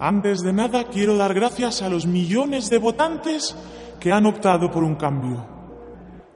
[0.00, 3.54] Antes de nada, quiero dar gracias a los millones de votantes
[4.00, 5.46] que han optado por un cambio.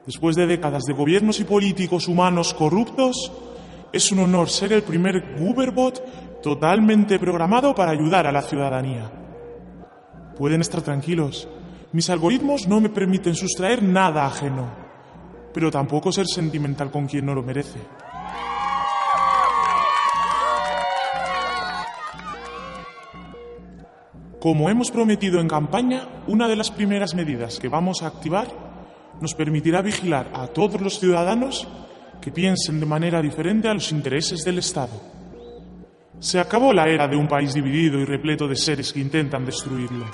[0.05, 3.33] Después de décadas de gobiernos y políticos humanos corruptos,
[3.91, 9.11] es un honor ser el primer Gooberbot totalmente programado para ayudar a la ciudadanía.
[10.37, 11.49] Pueden estar tranquilos.
[11.93, 14.69] Mis algoritmos no me permiten sustraer nada ajeno,
[15.55, 17.79] pero tampoco ser sentimental con quien no lo merece.
[24.45, 28.47] Como hemos prometido en campaña, una de las primeras medidas que vamos a activar
[29.19, 31.67] nos permitirá vigilar a todos los ciudadanos
[32.21, 35.01] que piensen de manera diferente a los intereses del Estado.
[36.21, 40.05] Se acabó la era de un país dividido y repleto de seres que intentan destruirlo.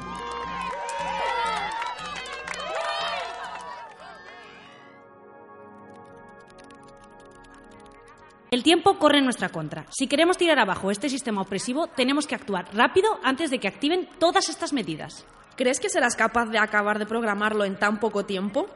[8.51, 9.87] El tiempo corre en nuestra contra.
[9.91, 14.09] Si queremos tirar abajo este sistema opresivo, tenemos que actuar rápido antes de que activen
[14.19, 15.25] todas estas medidas.
[15.55, 18.67] ¿Crees que serás capaz de acabar de programarlo en tan poco tiempo?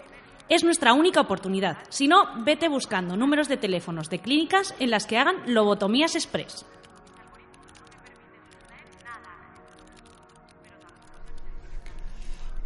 [0.48, 1.78] Es nuestra única oportunidad.
[1.88, 6.64] Si no, vete buscando números de teléfonos de clínicas en las que hagan lobotomías express.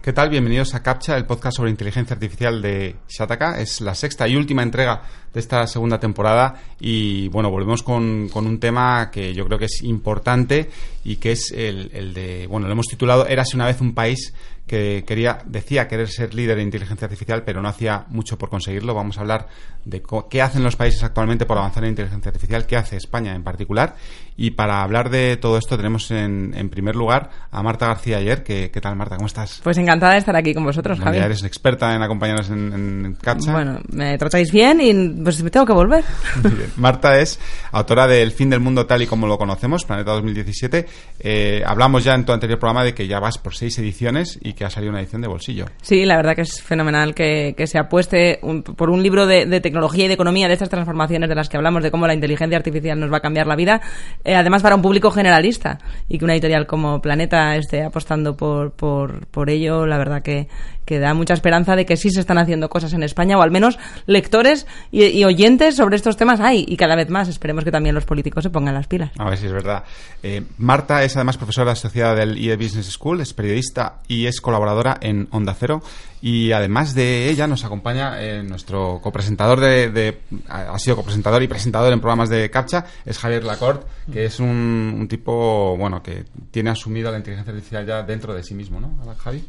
[0.09, 0.31] ¿Qué tal?
[0.31, 3.61] Bienvenidos a CAPTCHA, el podcast sobre inteligencia artificial de Shataka.
[3.61, 5.03] Es la sexta y última entrega
[5.35, 9.83] de esta segunda temporada y bueno, volvemos con, un tema que yo creo que es
[9.83, 10.71] importante
[11.05, 14.33] y que es el, el de, bueno, lo hemos titulado Érase una vez un país
[14.69, 18.95] que quería, decía querer ser líder en inteligencia artificial, pero no hacía mucho por conseguirlo.
[18.95, 19.49] Vamos a hablar
[19.85, 23.43] de qué hacen los países actualmente por avanzar en inteligencia artificial, qué hace España en
[23.43, 23.97] particular.
[24.37, 28.45] Y para hablar de todo esto tenemos en, en primer lugar a Marta García ayer.
[28.45, 29.17] ¿Qué, ¿Qué, tal, Marta?
[29.17, 29.61] ¿Cómo estás?
[29.65, 31.19] Pues encantada de estar aquí con vosotros, Javi.
[31.19, 33.53] eres experta en acompañarnos en, en CAPTCHA.
[33.53, 36.05] Bueno, me tratáis bien y pues me tengo que volver.
[36.77, 37.41] Marta es
[37.73, 40.87] autora de El fin del mundo tal y como lo conocemos, Planeta 2017.
[41.19, 44.53] Eh, hablamos ya en tu anterior programa de que ya vas por seis ediciones y
[44.59, 45.67] que ha salido una edición de bolsillo.
[45.83, 48.41] Sí, la verdad que es fenomenal que, que se apueste
[48.77, 51.57] por un libro de, de, tecnología y de economía, de estas transformaciones de las que
[51.57, 53.81] hablamos, de cómo la inteligencia artificial nos va a cambiar la vida,
[54.25, 58.73] eh, además para un público generalista y que una editorial como Planeta esté apostando por,
[58.73, 60.49] por, por ello, la verdad que,
[60.89, 63.51] que da mucha esperanza de que sí se están haciendo cosas en España o al
[63.51, 67.29] menos lectores y, oyentes sobre estos temas hay y cada vez más.
[67.29, 69.11] Esperemos que también los políticos se pongan las pilas.
[69.19, 69.85] A ver si es verdad.
[70.23, 74.97] Eh, Marta es además profesora asociada del IE Business School, es periodista y es colaboradora
[75.03, 75.83] en Onda Cero.
[76.23, 81.49] Y además de ella nos acompaña eh, nuestro copresentador de, de, ha sido copresentador y
[81.49, 86.25] presentador en programas de CAPTCHA, es Javier Lacorte, que es un, un tipo, bueno, que
[86.51, 89.45] tiene asumido la inteligencia artificial ya dentro de sí mismo, ¿no, Javi?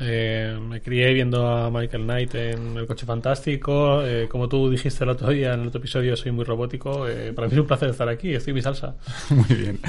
[0.00, 4.02] Eh, me crié viendo a Michael Knight en El Coche Fantástico.
[4.02, 7.08] Eh, como tú dijiste el otro día en el otro episodio, soy muy robótico.
[7.08, 8.94] Eh, para mí es un placer estar aquí, estoy mi salsa.
[9.30, 9.80] Muy bien.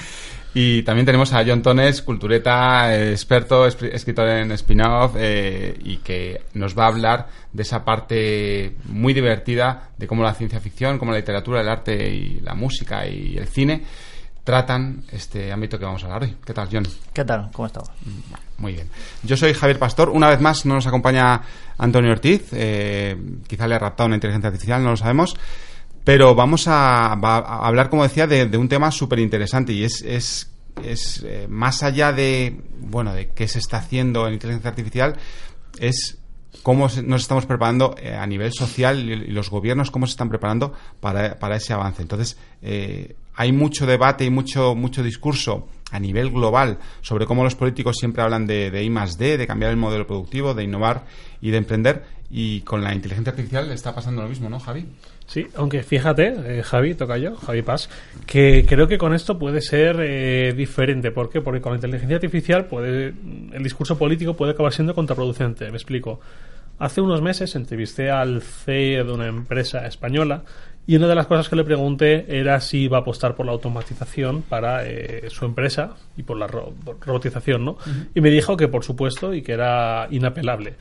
[0.54, 6.86] Y también tenemos a John Tones, cultureta, experto, escritor en spin-off, y que nos va
[6.86, 11.62] a hablar de esa parte muy divertida de cómo la ciencia ficción, cómo la literatura,
[11.62, 13.84] el arte y la música y el cine
[14.48, 16.38] tratan este ámbito que vamos a hablar hoy.
[16.46, 16.88] ¿Qué tal, John?
[17.12, 17.50] ¿Qué tal?
[17.52, 17.90] ¿Cómo estamos?
[18.58, 18.88] Muy bien.
[19.24, 20.08] Yo soy Javier Pastor.
[20.08, 21.42] Una vez más no nos acompaña
[21.78, 22.48] Antonio Ortiz.
[22.54, 25.36] Eh, quizá le ha raptado una inteligencia artificial, no lo sabemos.
[26.06, 30.02] Pero vamos a, a hablar, como decía, de, de un tema súper interesante y es,
[30.02, 30.50] es,
[30.82, 35.18] es eh, más allá de, bueno, de qué se está haciendo en inteligencia artificial,
[35.78, 36.20] es
[36.64, 40.74] cómo nos estamos preparando eh, a nivel social y los gobiernos cómo se están preparando
[41.00, 42.02] para, para ese avance.
[42.02, 47.56] Entonces, eh, hay mucho debate y mucho, mucho discurso a nivel global sobre cómo los
[47.56, 51.06] políticos siempre hablan de, de I más D, de cambiar el modelo productivo, de innovar
[51.42, 52.18] y de emprender.
[52.30, 54.86] Y con la inteligencia artificial está pasando lo mismo, ¿no, Javi?
[55.28, 57.90] Sí, aunque fíjate, eh, Javi, toca yo, Javi Paz,
[58.26, 61.12] que creo que con esto puede ser eh, diferente.
[61.12, 61.42] ¿Por qué?
[61.42, 63.14] Porque con la inteligencia artificial puede,
[63.52, 65.70] el discurso político puede acabar siendo contraproducente.
[65.70, 66.22] Me explico.
[66.80, 70.44] Hace unos meses entrevisté al CEO de una empresa española
[70.86, 73.52] y una de las cosas que le pregunté era si iba a apostar por la
[73.52, 77.72] automatización para eh, su empresa y por la ro robotización, ¿no?
[77.72, 78.08] Uh -huh.
[78.16, 80.76] Y me dijo que por supuesto y que era inapelable.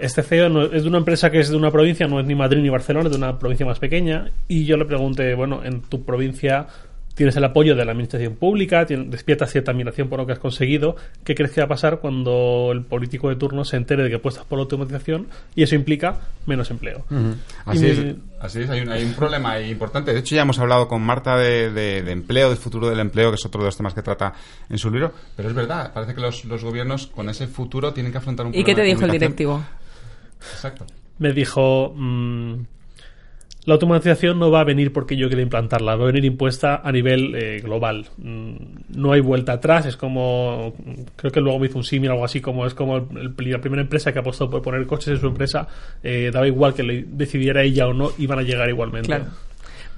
[0.00, 2.34] Este CEO no, es de una empresa que es de una provincia, no es ni
[2.34, 4.30] Madrid ni Barcelona, es de una provincia más pequeña.
[4.48, 6.66] Y yo le pregunté, bueno, en tu provincia
[7.14, 10.38] tienes el apoyo de la administración pública, tienes, despiertas cierta admiración por lo que has
[10.38, 10.96] conseguido.
[11.22, 14.16] ¿Qué crees que va a pasar cuando el político de turno se entere de que
[14.16, 17.04] apuestas por la automatización y eso implica menos empleo?
[17.10, 17.34] Uh -huh.
[17.66, 18.16] Así, es, me...
[18.40, 20.14] así es, hay un, hay un problema importante.
[20.14, 23.30] De hecho, ya hemos hablado con Marta de, de, de, empleo, del futuro del empleo,
[23.30, 24.32] que es otro de los temas que trata
[24.70, 25.12] en su libro.
[25.36, 28.54] Pero es verdad, parece que los, los gobiernos con ese futuro tienen que afrontar un
[28.54, 29.62] ¿Y qué te dijo el directivo?
[30.40, 30.86] Exacto.
[31.18, 31.92] Me dijo.
[31.96, 32.54] Mmm,
[33.66, 36.90] la automatización no va a venir porque yo quiera implantarla, va a venir impuesta a
[36.92, 38.06] nivel eh, global.
[38.16, 38.52] Mm,
[38.96, 40.74] no hay vuelta atrás, es como,
[41.14, 43.82] creo que luego me hizo un símil, algo así como es como el- la primera
[43.82, 45.68] empresa que apostó por poner coches en su empresa,
[46.02, 49.08] eh, daba igual que le decidiera ella o no, iban a llegar igualmente.
[49.08, 49.26] Claro.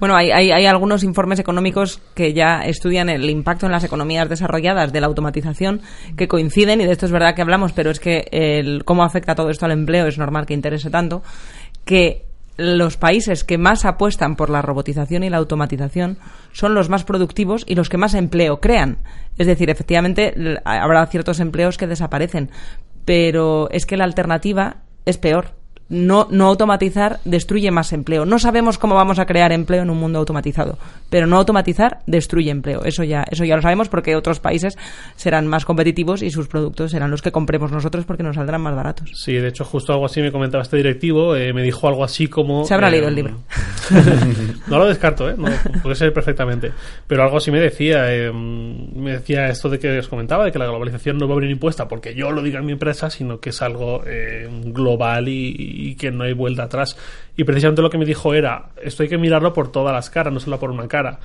[0.03, 4.27] Bueno, hay, hay, hay algunos informes económicos que ya estudian el impacto en las economías
[4.27, 5.79] desarrolladas de la automatización
[6.17, 9.33] que coinciden, y de esto es verdad que hablamos, pero es que el, cómo afecta
[9.33, 11.23] todo esto al empleo es normal que interese tanto,
[11.85, 12.25] que
[12.57, 16.17] los países que más apuestan por la robotización y la automatización
[16.51, 18.97] son los más productivos y los que más empleo crean.
[19.37, 20.33] Es decir, efectivamente
[20.65, 22.51] habrá ciertos empleos que desaparecen,
[23.05, 28.25] pero es que la alternativa es peor no, no automatizar destruye más empleo.
[28.25, 30.77] No sabemos cómo vamos a crear empleo en un mundo automatizado,
[31.09, 32.83] pero no automatizar destruye empleo.
[32.83, 34.77] Eso ya, eso ya lo sabemos porque otros países
[35.15, 38.75] serán más competitivos y sus productos serán los que compremos nosotros porque nos saldrán más
[38.75, 39.11] baratos.
[39.13, 41.35] Sí, de hecho, justo algo así me comentaba este directivo.
[41.35, 42.65] eh, me dijo algo así como.
[42.65, 43.39] Se habrá eh, leído el libro.
[44.67, 45.35] no lo descarto, ¿eh?
[45.37, 45.49] No,
[45.81, 46.71] puede ser perfectamente.
[47.07, 48.13] Pero algo así me decía.
[48.13, 51.37] eh, me decía esto de que os comentaba, de que la globalización no va a
[51.37, 55.27] venir impuesta porque yo lo diga en mi empresa, sino que es algo eh, global
[55.27, 56.97] y, y que no hay vuelta atrás.
[57.35, 60.33] Y precisamente lo que me dijo era: esto hay que mirarlo por todas las caras,
[60.33, 61.19] no solo por una cara.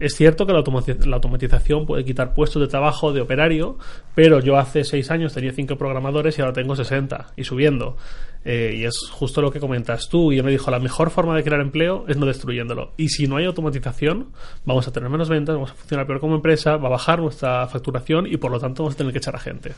[0.00, 3.78] Es cierto que la, automati- la automatización puede quitar puestos de trabajo de operario,
[4.16, 7.96] pero yo hace seis años tenía cinco programadores y ahora tengo 60 y subiendo.
[8.44, 10.32] Eh, y es justo lo que comentas tú.
[10.32, 12.90] Y él me dijo, la mejor forma de crear empleo es no destruyéndolo.
[12.96, 14.32] Y si no hay automatización,
[14.64, 17.66] vamos a tener menos ventas, vamos a funcionar peor como empresa, va a bajar nuestra
[17.68, 19.72] facturación y por lo tanto vamos a tener que echar a gente.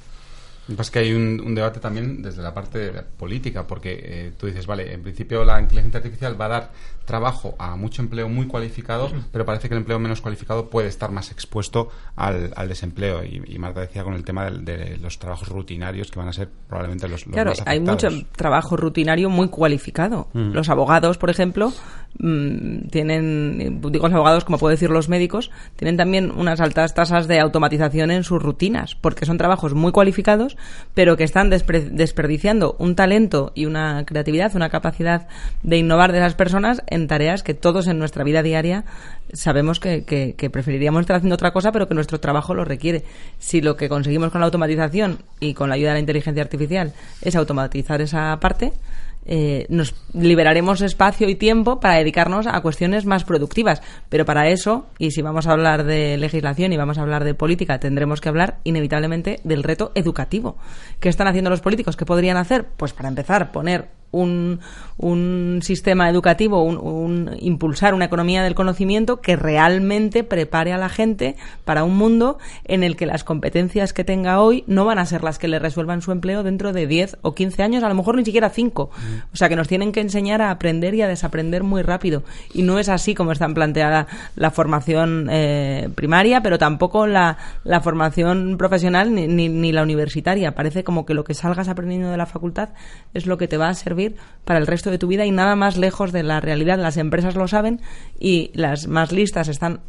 [0.79, 4.67] Es que hay un, un debate también desde la parte política, porque eh, tú dices,
[4.67, 6.73] vale, en principio la inteligencia artificial va a dar
[7.05, 11.13] trabajo a mucho empleo muy cualificado, pero parece que el empleo menos cualificado puede estar
[11.13, 13.23] más expuesto al, al desempleo.
[13.23, 16.33] Y, y Marta decía con el tema del- de, los trabajos rutinarios que van a
[16.33, 18.33] ser probablemente los, los Claro, más hay mucho afectados.
[18.37, 20.29] trabajo rutinario muy cualificado.
[20.35, 21.73] Los abogados, por ejemplo,
[22.19, 27.29] mm, tienen, digo los abogados, como puedo decir los médicos, tienen también unas altas tasas
[27.29, 30.57] de automatización en sus rutinas, porque son trabajos muy cualificados,
[30.95, 35.27] pero que están desperdiciando un talento y una creatividad, una capacidad
[35.63, 38.85] de innovar de esas personas en tareas que todos en nuestra vida diaria
[39.33, 43.05] sabemos que, que- que preferiríamos estar haciendo otra cosa, pero que nuestro trabajo lo requiere.
[43.39, 46.93] Si lo que conseguimos con la automatización y con la ayuda de la inteligencia artificial
[47.23, 48.73] es automatizar esa parte,
[49.27, 53.83] eh, nos liberaremos espacio y tiempo para dedicarnos a cuestiones más productivas.
[54.09, 57.35] Pero para eso, y si vamos a hablar de legislación y vamos a hablar de
[57.35, 60.57] política, tendremos que hablar inevitablemente del reto educativo.
[61.01, 61.97] ¿Qué están haciendo los políticos?
[61.97, 62.67] ¿Qué podrían hacer?
[62.77, 63.89] Pues para empezar, poner
[64.21, 64.61] un,
[64.99, 70.89] un sistema educativo, un, un- impulsar una economía del conocimiento que realmente prepare a la
[70.89, 75.07] gente para un mundo en el que las competencias que tenga hoy no van a
[75.07, 77.95] ser las que le resuelvan su empleo dentro de 10 o 15 años, a lo
[77.95, 78.83] mejor ni siquiera 5.
[79.33, 82.23] O sea, que nos tienen que enseñar a aprender y a desaprender muy rápido.
[82.55, 87.81] Y no es así como está planteada la formación eh, primaria, pero tampoco la, la
[87.81, 90.55] formación profesional ni, ni, ni la universitaria.
[90.55, 92.71] Parece como que lo que salgas aprendiendo de la facultad
[93.15, 94.06] es lo que te va a servir
[94.45, 96.79] para el resto de tu vida y nada más lejos de la realidad.
[96.79, 97.81] Las empresas lo saben
[98.19, 99.81] y las más listas están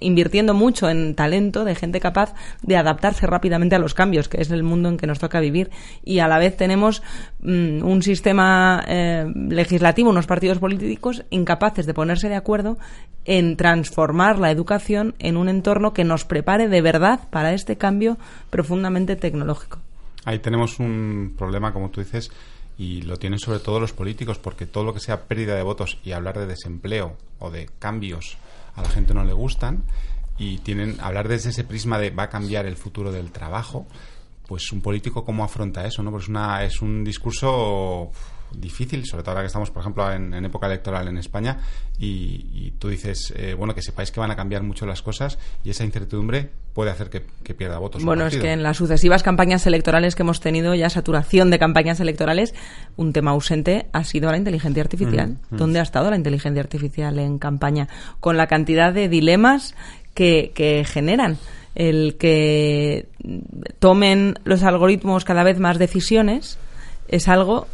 [0.00, 4.50] invirtiendo mucho en talento de gente capaz de adaptarse rápidamente a los cambios, que es
[4.50, 5.70] el mundo en que nos toca vivir.
[6.04, 7.02] Y a la vez tenemos
[7.40, 12.78] mm, un sistema eh, legislativo, unos partidos políticos incapaces de ponerse de acuerdo
[13.24, 18.18] en transformar la educación en un entorno que nos prepare de verdad para este cambio
[18.50, 19.78] profundamente tecnológico.
[20.24, 22.30] Ahí tenemos un problema, como tú dices,
[22.76, 25.98] y lo tienen sobre todo los políticos, porque todo lo que sea pérdida de votos
[26.04, 28.36] y hablar de desempleo o de cambios
[28.74, 29.84] a la gente no le gustan,
[30.36, 33.86] y tienen hablar desde ese prisma de va a cambiar el futuro del trabajo,
[34.46, 36.10] pues un político cómo afronta eso, ¿no?
[36.10, 38.10] Pues una, es un discurso
[38.60, 41.58] difícil, sobre todo ahora que estamos, por ejemplo, en, en época electoral en España,
[41.98, 45.38] y, y tú dices, eh, bueno, que sepáis que van a cambiar mucho las cosas,
[45.62, 48.04] y esa incertidumbre puede hacer que, que pierda votos.
[48.04, 52.00] Bueno, es que en las sucesivas campañas electorales que hemos tenido, ya saturación de campañas
[52.00, 52.54] electorales,
[52.96, 55.38] un tema ausente ha sido la inteligencia artificial.
[55.50, 57.88] ¿Dónde ha estado la inteligencia artificial en campaña?
[58.18, 59.74] Con la cantidad de dilemas
[60.14, 61.38] que, que generan.
[61.76, 63.08] El que
[63.80, 66.56] tomen los algoritmos cada vez más decisiones
[67.08, 67.66] es algo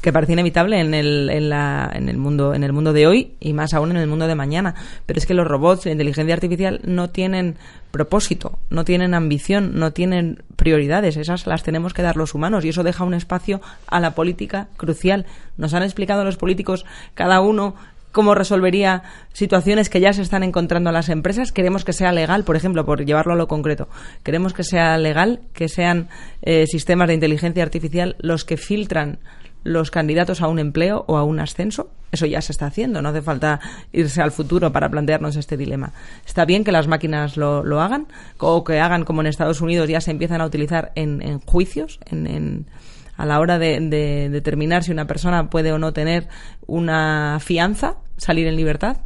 [0.00, 3.32] que parece inevitable en el, en, la, en, el mundo, en el mundo de hoy
[3.40, 4.74] y más aún en el mundo de mañana.
[5.04, 7.56] Pero es que los robots la inteligencia artificial no tienen
[7.90, 11.16] propósito, no tienen ambición, no tienen prioridades.
[11.16, 14.68] Esas las tenemos que dar los humanos y eso deja un espacio a la política
[14.76, 15.26] crucial.
[15.56, 17.74] Nos han explicado los políticos cada uno
[18.12, 21.52] cómo resolvería situaciones que ya se están encontrando las empresas.
[21.52, 23.88] Queremos que sea legal, por ejemplo, por llevarlo a lo concreto.
[24.22, 26.08] Queremos que sea legal, que sean
[26.42, 29.18] eh, sistemas de inteligencia artificial los que filtran
[29.66, 31.90] los candidatos a un empleo o a un ascenso.
[32.12, 33.60] Eso ya se está haciendo, no hace falta
[33.92, 35.92] irse al futuro para plantearnos este dilema.
[36.24, 38.06] Está bien que las máquinas lo, lo hagan,
[38.38, 41.98] o que hagan como en Estados Unidos ya se empiezan a utilizar en, en juicios,
[42.06, 42.66] en, en
[43.16, 46.28] a la hora de, de, determinar si una persona puede o no tener
[46.66, 48.98] una fianza, salir en libertad.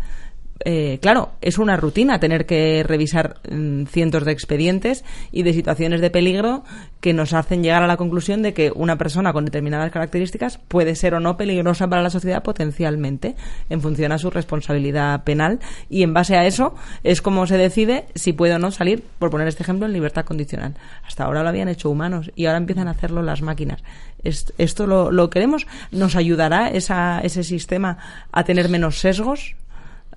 [0.62, 6.02] Eh, claro, es una rutina tener que revisar mm, cientos de expedientes y de situaciones
[6.02, 6.64] de peligro
[7.00, 10.96] que nos hacen llegar a la conclusión de que una persona con determinadas características puede
[10.96, 13.36] ser o no peligrosa para la sociedad potencialmente
[13.70, 16.74] en función a su responsabilidad penal y en base a eso
[17.04, 20.26] es como se decide si puede o no salir, por poner este ejemplo, en libertad
[20.26, 20.74] condicional.
[21.06, 23.82] Hasta ahora lo habían hecho humanos y ahora empiezan a hacerlo las máquinas.
[24.22, 25.66] ¿Esto lo, lo queremos?
[25.90, 27.96] ¿Nos ayudará esa, ese sistema
[28.30, 29.54] a tener menos sesgos?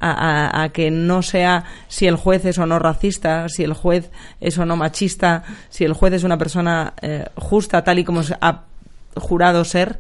[0.06, 4.58] A, que no sea si el juez es o no racista, si el juez es
[4.58, 8.64] o no machista, si el juez es una persona eh, justa tal y como ha
[9.16, 10.00] jurado ser,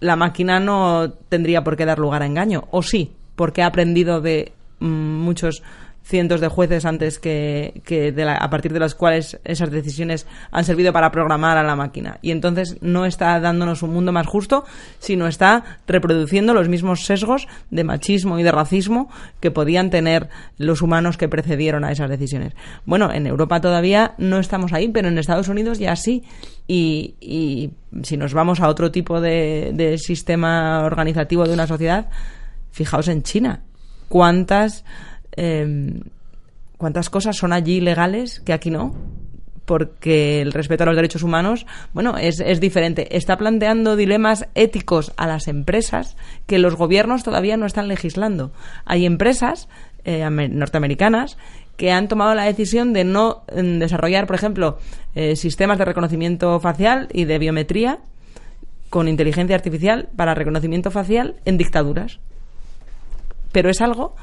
[0.00, 2.66] la máquina no tendría por qué dar lugar a engaño.
[2.70, 5.62] O sí, porque ha aprendido de mm, muchos
[6.08, 10.90] cientos de jueces antes que, que a partir de las cuales esas decisiones han servido
[10.90, 12.18] para programar a la máquina.
[12.22, 14.64] Y entonces no está dándonos un mundo más justo,
[14.98, 19.10] sino está reproduciendo los mismos sesgos de machismo y de racismo
[19.40, 22.54] que podían tener los humanos que precedieron a esas decisiones.
[22.86, 26.24] Bueno, en Europa todavía no estamos ahí, pero en Estados Unidos ya sí.
[26.66, 27.72] Y, y
[28.02, 32.08] si nos vamos a otro tipo de, de sistema organizativo de una sociedad,
[32.70, 33.60] fijaos en China.
[34.08, 34.84] ¿Cuántas
[35.40, 36.00] Em,
[36.78, 38.92] cuántas cosas son allí legales que aquí no
[39.66, 43.16] porque el respeto a los derechos humanos, bueno, es, es, diferente.
[43.16, 46.16] Está planteando dilemas éticos a las empresas
[46.46, 48.50] que los gobiernos todavía no están legislando.
[48.86, 49.68] Hay empresas
[50.04, 51.36] eh, norteamericanas
[51.76, 54.78] que han tomado la decisión de no em, desarrollar, por ejemplo,
[55.14, 58.00] eh, sistemas de reconocimiento facial y de biometría
[58.88, 62.18] con inteligencia artificial para reconocimiento facial en dictaduras.
[63.52, 64.16] Pero es algo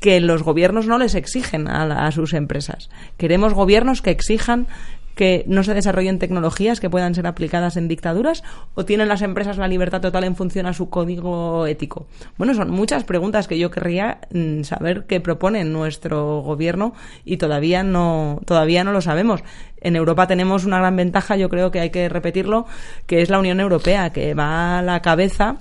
[0.00, 2.90] que los gobiernos no les exigen a, sus empresas.
[3.16, 4.66] Queremos gobiernos que exijan
[5.14, 8.42] que no se desarrollen tecnologías que puedan ser aplicadas en dictaduras
[8.74, 12.06] o tienen las empresas la libertad total en función a su código ético?
[12.36, 17.82] Bueno, son muchas preguntas que yo querría mm, saber qué propone nuestro gobierno y todavía
[17.82, 19.42] no todavía no lo sabemos.
[19.80, 22.66] En Europa tenemos una gran ventaja, yo creo que hay que repetirlo,
[23.06, 25.58] que es la Unión Europea, que va a la cabeza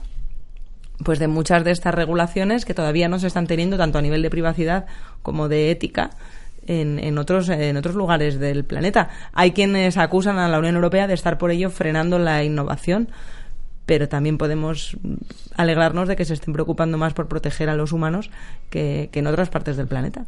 [1.04, 4.22] pues de muchas de estas regulaciones que todavía no se están teniendo tanto a nivel
[4.22, 4.86] de privacidad
[5.22, 6.12] como de ética
[6.68, 9.10] en, en, otros, en otros lugares del planeta.
[9.34, 13.10] Hay quienes acusan a la Unión Europea de estar por ello frenando la innovación,
[13.86, 14.98] pero también podemos
[15.56, 18.30] alegrarnos de que se estén preocupando más por proteger a los humanos
[18.70, 20.26] que, que en otras partes del planeta.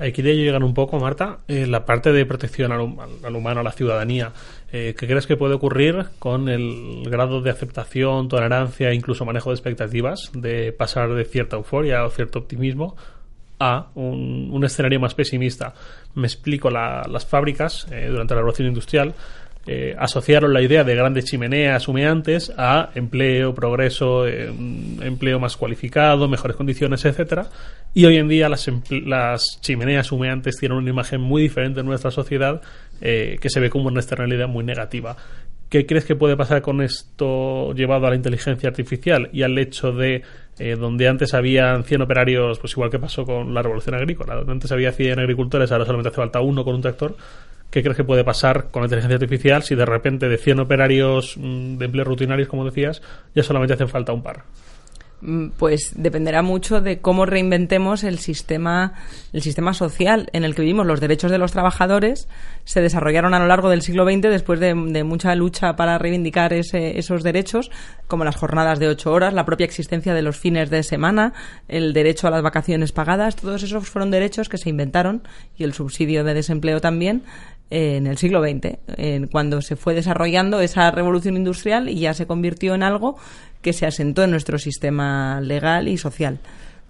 [0.00, 3.72] Aquí de llegar un poco, Marta, eh, la parte de protección al, humano, a la
[3.72, 4.32] ciudadanía.
[4.72, 9.50] Eh, ¿Qué crees que puede ocurrir con el grado de aceptación, tolerancia e incluso manejo
[9.50, 12.96] de expectativas de pasar de cierta euforia o cierto optimismo
[13.58, 15.74] a un, un escenario más pesimista?
[16.14, 19.14] Me explico, la, las fábricas eh, durante la revolución industrial
[19.66, 24.46] eh, asociaron la idea de grandes chimeneas humeantes a empleo, progreso, eh,
[25.02, 27.46] empleo más cualificado, mejores condiciones, etcétera.
[27.92, 32.10] Y hoy en día las, las, chimeneas humeantes tienen una imagen muy diferente en nuestra
[32.10, 32.62] sociedad
[33.02, 35.16] eh, que se ve como una externalidad muy negativa.
[35.70, 39.92] ¿Qué crees que puede pasar con esto llevado a la inteligencia artificial y al hecho
[39.92, 40.22] de
[40.58, 44.50] eh, donde antes habían 100 operarios, pues igual que pasó con la revolución agrícola, donde
[44.50, 47.16] antes había 100 agricultores, ahora solamente hace falta uno con un tractor?
[47.70, 51.36] ¿Qué crees que puede pasar con la inteligencia artificial si de repente de 100 operarios
[51.36, 53.00] mm, de empleo rutinarios, como decías,
[53.32, 54.42] ya solamente hacen falta un par?
[55.22, 58.94] Mm, pues dependerá mucho de cómo reinventemos el sistema,
[59.34, 60.86] el sistema social en el que vivimos.
[60.86, 62.26] Los derechos de los trabajadores
[62.64, 67.22] se desarrollaron a lo largo del siglo XX después de, mucha lucha para reivindicar esos
[67.22, 67.70] derechos,
[68.06, 71.34] como las jornadas de ocho horas, la propia existencia de los fines de semana,
[71.68, 73.36] el derecho a las vacaciones pagadas.
[73.36, 75.22] Todos esos fueron derechos que se inventaron
[75.56, 77.24] y el subsidio de desempleo también
[77.70, 82.74] en el siglo XX, cuando se fue desarrollando esa revolución industrial y ya se convirtió
[82.74, 83.16] en algo
[83.62, 86.40] que se asentó en nuestro sistema legal y social.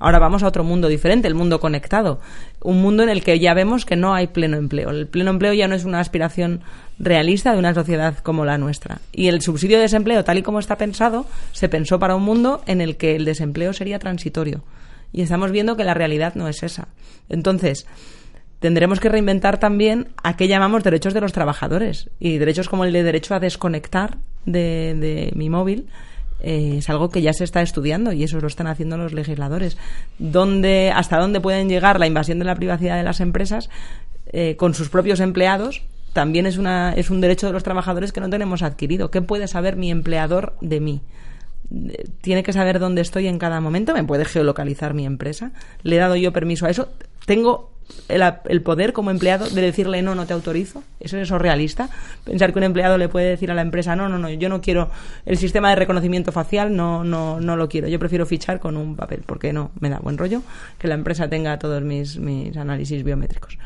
[0.03, 2.21] Ahora vamos a otro mundo diferente, el mundo conectado,
[2.63, 4.89] un mundo en el que ya vemos que no hay pleno empleo.
[4.89, 6.63] El pleno empleo ya no es una aspiración
[6.99, 9.03] realista de una sociedad como la nuestra.
[9.13, 12.63] Y el subsidio de desempleo, tal y como está pensado, se pensó para un mundo
[12.67, 14.65] en el que el desempleo sería transitorio.
[15.13, 16.89] Y estamos viendo que la realidad no es esa.
[17.29, 17.87] Entonces,
[18.61, 22.11] tendremos que reinventar también a qué llamamos derechos de los trabajadores.
[22.21, 25.87] Y derechos como el de derecho a desconectar de, mi móvil
[26.41, 29.77] eh, es algo que ya se está estudiando y eso lo están haciendo los legisladores.
[30.95, 33.71] ¿Hasta dónde pueden llegar la invasión de la privacidad de las empresas
[34.33, 38.21] eh, con sus propios empleados también es, una, es un derecho de los trabajadores que
[38.21, 39.11] no tenemos adquirido.
[39.11, 41.01] ¿Qué puede saber mi empleador de mí?
[42.21, 45.53] tiene que saber dónde estoy en cada momento, me puede geolocalizar mi empresa,
[45.85, 46.89] le he dado yo permiso a eso,
[47.27, 47.71] tengo
[48.09, 51.89] el, poder como empleado de decirle no, no te autorizo, eso es realista,
[52.25, 54.61] pensar que un empleado le puede decir a la empresa no, no, no, yo no
[54.61, 54.91] quiero
[55.27, 58.97] el sistema de reconocimiento facial, no, no, no lo quiero, yo prefiero fichar con un
[58.97, 60.43] papel, porque no, me da buen rollo
[60.79, 63.59] que la empresa tenga todos mis, mis análisis biométricos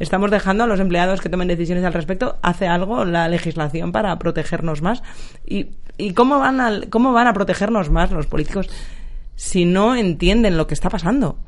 [0.00, 2.38] estamos dejando a los empleados que tomen decisiones al respecto.
[2.42, 5.02] Hace algo la legislación para protegernos más.
[5.46, 5.68] ¿Y,
[5.98, 8.68] y cómo, van cómo van a protegernos más los políticos
[9.36, 11.38] si no entienden lo que está pasando?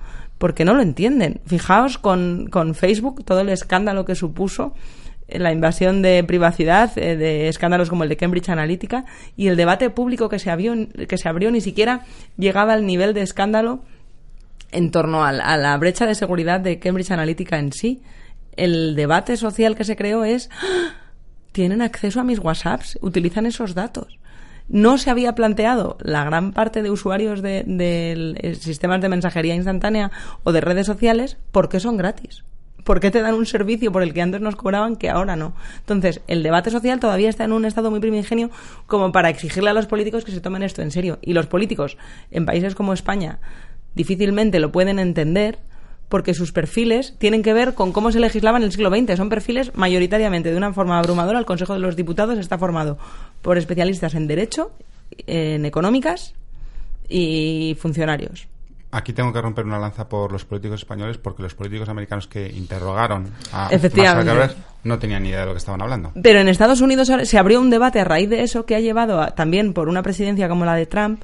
[0.43, 1.41] Porque no lo entienden.
[1.47, 4.75] Fijaos con, con Facebook, todo el escándalo que supuso
[5.29, 9.05] la invasión de privacidad, eh, de escándalos como el de Cambridge Analytica,
[9.37, 10.75] y el debate público que se, abrió,
[11.09, 12.07] que se abrió ni siquiera
[12.37, 13.85] llegaba al nivel de escándalo
[14.73, 18.03] en torno a la brecha de seguridad de Cambridge Analytica en sí
[18.57, 20.97] el debate social que se creó es ¡Ah!
[21.53, 24.19] tienen acceso a mis WhatsApps, utilizan esos datos.
[24.69, 30.11] No se había planteado la gran parte de usuarios de, de, sistemas de mensajería instantánea
[30.45, 32.45] o de redes sociales por qué son gratis.
[32.85, 35.55] ¿Por qué te dan un servicio por el que antes nos cobraban que ahora no?
[35.79, 38.51] Entonces, el debate social todavía está en un estado muy primigenio
[38.87, 41.19] como para exigirle a los políticos que se tomen esto en serio.
[41.23, 41.97] Y los políticos
[42.33, 43.39] en países como España
[43.95, 45.59] difícilmente lo pueden entender
[46.13, 49.17] porque sus perfiles tienen que ver con cómo se legislaba en el siglo XX.
[49.17, 52.99] Son perfiles mayoritariamente, de una forma abrumadora, el Consejo de los Diputados está formado
[53.43, 54.73] por especialistas en Derecho,
[55.27, 56.35] en Económicas
[57.09, 58.49] y funcionarios.
[58.95, 62.47] Aquí tengo que romper una lanza por los políticos españoles porque los políticos americanos que
[62.47, 64.55] interrogaron a Efectivamente.
[64.85, 66.13] no tenían ni idea de lo que estaban hablando.
[66.23, 69.27] Pero en Estados Unidos se abrió un debate a raíz de eso que ha llevado
[69.33, 71.23] también por una presidencia como la de Trump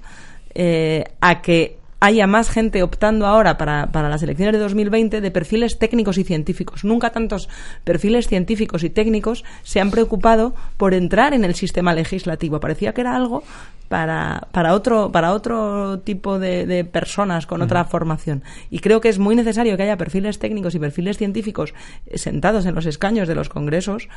[0.55, 5.31] eh, a que haya más gente optando ahora para, para, las elecciones de 2020 de
[5.31, 6.85] perfiles técnicos y científicos.
[6.85, 7.49] Nunca tantos
[7.85, 12.61] perfiles científicos y técnicos se han preocupado por entrar en el sistema legislativo.
[12.61, 13.43] Parecía que era algo
[13.89, 18.45] para, para, otro, para otro tipo de, de personas con otra formación.
[18.71, 21.75] Y creo que es muy necesario que haya perfiles técnicos y perfiles científicos
[22.15, 24.09] sentados en los escaños de los congresos,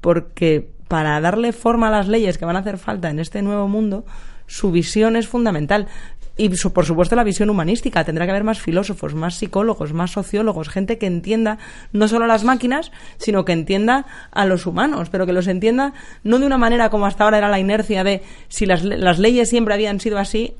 [0.00, 3.68] porque para darle forma a las leyes que van a hacer falta en este nuevo
[3.68, 4.04] mundo,
[4.46, 5.86] su visión es fundamental
[6.36, 8.04] y por supuesto la visión humanística.
[8.04, 11.58] Tendrá que haber más filósofos, más psicólogos, más sociólogos, gente que entienda
[11.92, 15.92] no solo las máquinas, sino que entienda a los humanos, pero que los entienda
[16.24, 19.48] no de una manera como hasta ahora era la inercia de si las, las leyes
[19.48, 20.54] siempre habían sido así,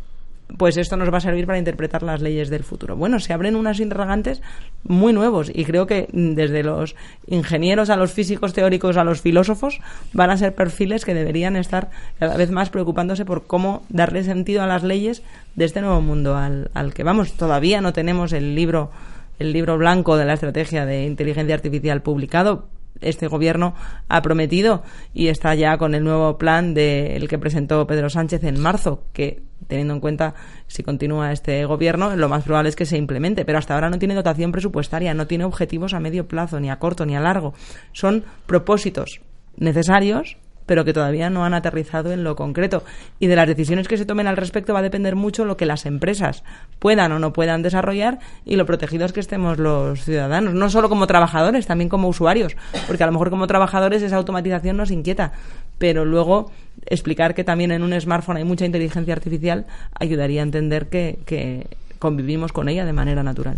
[0.56, 2.96] pues esto nos va a servir para interpretar las leyes del futuro.
[2.96, 4.42] Bueno, se abren unos interrogantes
[4.84, 9.80] muy nuevos y creo que desde los ingenieros a los físicos teóricos a los filósofos
[10.12, 14.62] van a ser perfiles que deberían estar cada vez más preocupándose por cómo darle sentido
[14.62, 15.22] a las leyes
[15.54, 17.32] de este nuevo mundo al, al que vamos.
[17.32, 18.90] Todavía no tenemos el libro
[19.38, 22.68] el libro blanco de la estrategia de inteligencia artificial publicado,
[23.00, 23.74] este gobierno
[24.08, 24.82] ha prometido
[25.14, 29.42] y está ya con el nuevo plan del que presentó Pedro Sánchez en marzo, que
[29.66, 30.34] teniendo en cuenta
[30.66, 33.98] si continúa este gobierno, lo más probable es que se implemente, pero hasta ahora no
[33.98, 37.54] tiene dotación presupuestaria, no tiene objetivos a medio plazo, ni a corto, ni a largo.
[37.92, 39.20] Son propósitos
[39.56, 40.36] necesarios
[40.70, 42.84] pero que todavía no han aterrizado en lo concreto.
[43.18, 45.66] Y de las decisiones que se tomen al respecto va a depender mucho lo que
[45.66, 46.44] las empresas
[46.78, 51.08] puedan o no puedan desarrollar y lo protegidos que estemos los ciudadanos, no solo como
[51.08, 52.54] trabajadores, también como usuarios,
[52.86, 55.32] porque a lo mejor como trabajadores esa automatización nos inquieta,
[55.78, 56.52] pero luego
[56.86, 59.66] explicar que también en un smartphone hay mucha inteligencia artificial
[59.98, 61.66] ayudaría a entender que,
[61.98, 63.56] convivimos con ella de manera natural.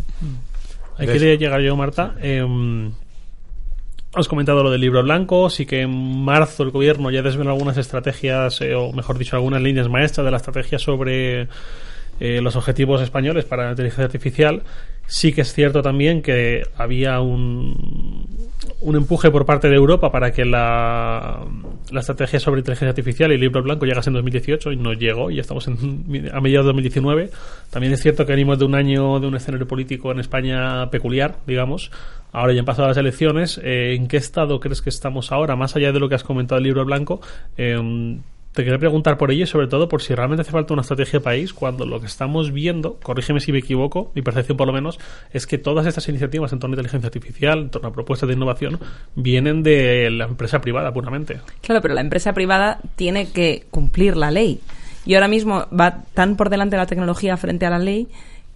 [0.96, 2.14] Ahí quería llegar yo, Marta.
[2.22, 2.92] Em,
[4.14, 7.78] Has comentado lo del libro blanco, sí que en marzo el gobierno ya desveló algunas
[7.78, 11.48] estrategias, eh, o mejor dicho, algunas líneas maestras de la estrategia sobre
[12.20, 14.64] eh, los objetivos españoles para la inteligencia artificial.
[15.06, 18.41] Sí que es cierto también que había un,
[18.82, 21.44] un empuje por parte de Europa para que la,
[21.90, 25.30] la estrategia sobre inteligencia artificial y el libro blanco llegase en 2018 y no llegó
[25.30, 27.30] y estamos en, a mediados de 2019.
[27.70, 31.36] También es cierto que venimos de un año de un escenario político en España peculiar,
[31.46, 31.90] digamos,
[32.32, 33.60] Ahora ya han pasado las elecciones.
[33.62, 35.54] Eh, ¿En qué estado crees que estamos ahora?
[35.54, 37.20] Más allá de lo que has comentado del libro blanco,
[37.58, 37.78] eh,
[38.52, 41.24] te quería preguntar por ello sobre todo por si realmente hace falta una estrategia de
[41.24, 44.98] país cuando lo que estamos viendo, corrígeme si me equivoco, mi percepción por lo menos,
[45.32, 48.34] es que todas estas iniciativas en torno a inteligencia artificial, en torno a propuestas de
[48.34, 48.78] innovación,
[49.14, 51.40] vienen de la empresa privada puramente.
[51.62, 54.60] Claro, pero la empresa privada tiene que cumplir la ley.
[55.06, 58.08] Y ahora mismo va tan por delante la tecnología frente a la ley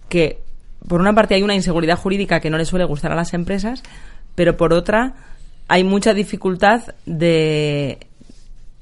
[0.09, 0.39] que
[0.87, 3.83] por una parte hay una inseguridad jurídica que no le suele gustar a las empresas,
[4.35, 5.15] pero por otra
[5.67, 7.97] hay mucha dificultad de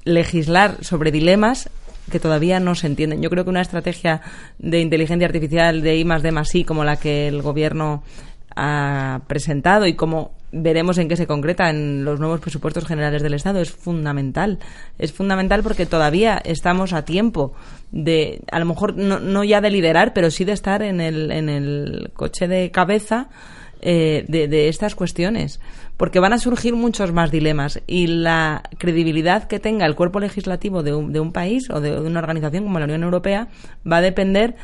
[0.06, 1.68] legislar sobre dilemas
[2.10, 3.20] que todavía no se entienden.
[3.20, 4.22] Yo creo que una estrategia
[4.58, 8.02] de inteligencia artificial de I más D más I como la que el gobierno
[8.54, 13.34] ha presentado y como veremos en qué se concreta en los nuevos presupuestos generales del
[13.34, 13.60] Estado.
[13.60, 14.60] Es fundamental.
[14.98, 17.52] Es fundamental porque todavía estamos a tiempo
[17.90, 21.32] de, a lo mejor no, no ya de liderar, pero sí de estar en el,
[21.32, 23.28] en el coche de cabeza
[23.82, 25.60] eh, de, de, estas cuestiones,
[25.96, 30.82] porque van a surgir muchos más dilemas y la credibilidad que tenga el cuerpo legislativo
[30.82, 33.48] de un, de un país o de, una organización como la Unión Europea
[33.90, 34.56] va a depender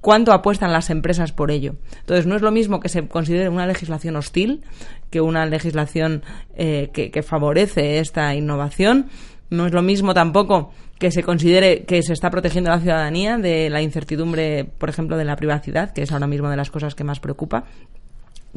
[0.00, 1.74] cuánto apuestan las empresas por ello.
[2.00, 4.62] Entonces, no es lo mismo que se considere una legislación hostil
[5.10, 6.22] que una legislación
[6.54, 9.08] eh, que, que favorece esta innovación.
[9.50, 13.38] No es lo mismo tampoco que se considere que se está protegiendo a la ciudadanía
[13.38, 16.94] de la incertidumbre, por ejemplo, de la privacidad, que es ahora mismo de las cosas
[16.94, 17.64] que más preocupa.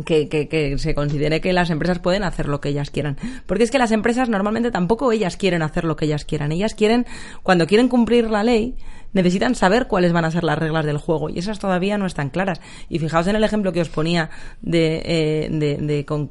[0.06, 3.16] Que, que, que, se considere que las empresas pueden hacer lo que ellas quieran.
[3.46, 6.52] Porque es que las empresas normalmente tampoco ellas quieren hacer lo que ellas quieran.
[6.52, 7.06] Ellas quieren,
[7.44, 8.76] cuando quieren cumplir la ley,
[9.14, 12.30] necesitan saber cuáles van a ser las reglas del juego y esas todavía no están
[12.30, 12.60] claras.
[12.90, 14.30] Y fijaos en el ejemplo que os ponía
[14.62, 16.30] de, eh, de, de con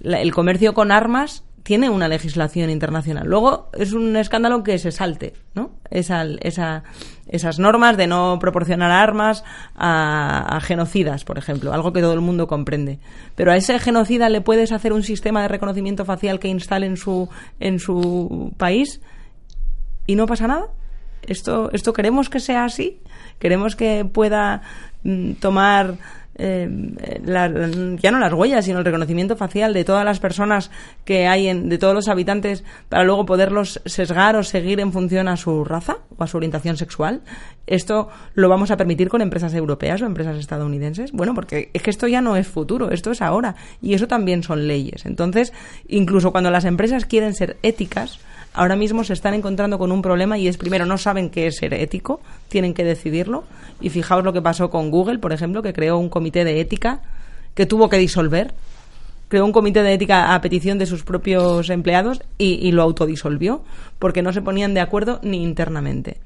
[0.00, 3.26] la, el comercio con armas tiene una legislación internacional.
[3.26, 5.72] Luego es un escándalo que se salte, ¿no?
[5.90, 6.84] Esa, esa,
[7.28, 9.44] esas normas de no proporcionar armas
[9.74, 12.98] a, a, genocidas, por ejemplo, algo que todo el mundo comprende.
[13.34, 16.96] Pero a ese genocida le puedes hacer un sistema de reconocimiento facial que instale en
[16.96, 19.00] su, en su país
[20.06, 20.66] y no pasa nada.
[21.26, 23.00] Esto, esto queremos que sea así.
[23.38, 24.62] Queremos que pueda
[25.02, 25.96] mm, tomar
[26.42, 26.68] eh,
[27.22, 27.48] la,
[28.00, 30.70] ya no las huellas, sino el reconocimiento facial de todas las personas
[31.04, 35.28] que hay, en, de todos los habitantes, para luego poderlos sesgar o seguir en función
[35.28, 37.20] a su raza o a su orientación sexual.
[37.66, 41.12] ¿Esto lo vamos a permitir con empresas europeas o empresas estadounidenses?
[41.12, 43.54] Bueno, porque es que esto ya no es futuro, esto es ahora.
[43.82, 45.04] Y eso también son leyes.
[45.04, 45.52] Entonces,
[45.88, 48.18] incluso cuando las empresas quieren ser éticas,
[48.54, 51.56] ahora mismo se están encontrando con un problema y es primero no saben qué es
[51.56, 53.44] ser ético, tienen que decidirlo.
[53.80, 57.00] Y fijaos lo que pasó con Google, por ejemplo, que creó un comité de ética
[57.54, 58.52] que tuvo que disolver.
[59.28, 63.62] Creó un comité de ética a petición de sus propios empleados y, y lo autodisolvió
[63.98, 66.18] porque no se ponían de acuerdo ni internamente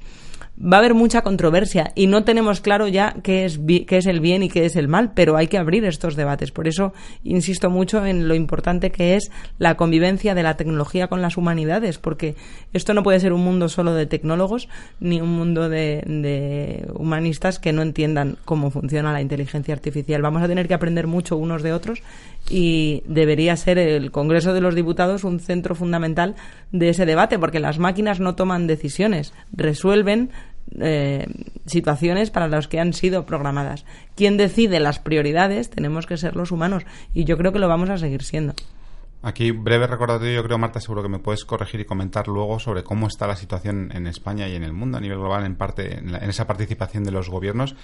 [0.57, 4.19] va a haber mucha controversia y no tenemos claro ya qué es, qué es el
[4.19, 6.51] bien y qué es el mal, pero hay que abrir estos debates.
[6.51, 11.21] Por eso insisto mucho en lo importante que es la convivencia de la tecnología con
[11.21, 12.35] las humanidades, porque
[12.73, 17.59] esto no puede ser un mundo solo de tecnólogos ni un mundo de, de humanistas
[17.59, 20.21] que no entiendan cómo funciona la inteligencia artificial.
[20.21, 22.01] Vamos a tener que aprender mucho unos de otros
[22.49, 26.35] y debería ser el Congreso de los Diputados un centro fundamental
[26.71, 30.29] de ese debate, porque las máquinas no toman decisiones, resuelven
[30.79, 31.27] eh,
[31.65, 33.85] situaciones para las que han sido programadas.
[34.15, 37.89] Quien decide las prioridades tenemos que ser los humanos y yo creo que lo vamos
[37.89, 38.53] a seguir siendo.
[39.25, 42.83] Aquí, breve recordatorio, yo creo, Marta, seguro que me puedes corregir y comentar luego sobre
[42.83, 45.97] cómo está la situación en España y en el mundo a nivel global en parte
[45.97, 47.75] en, la, en esa participación de los gobiernos.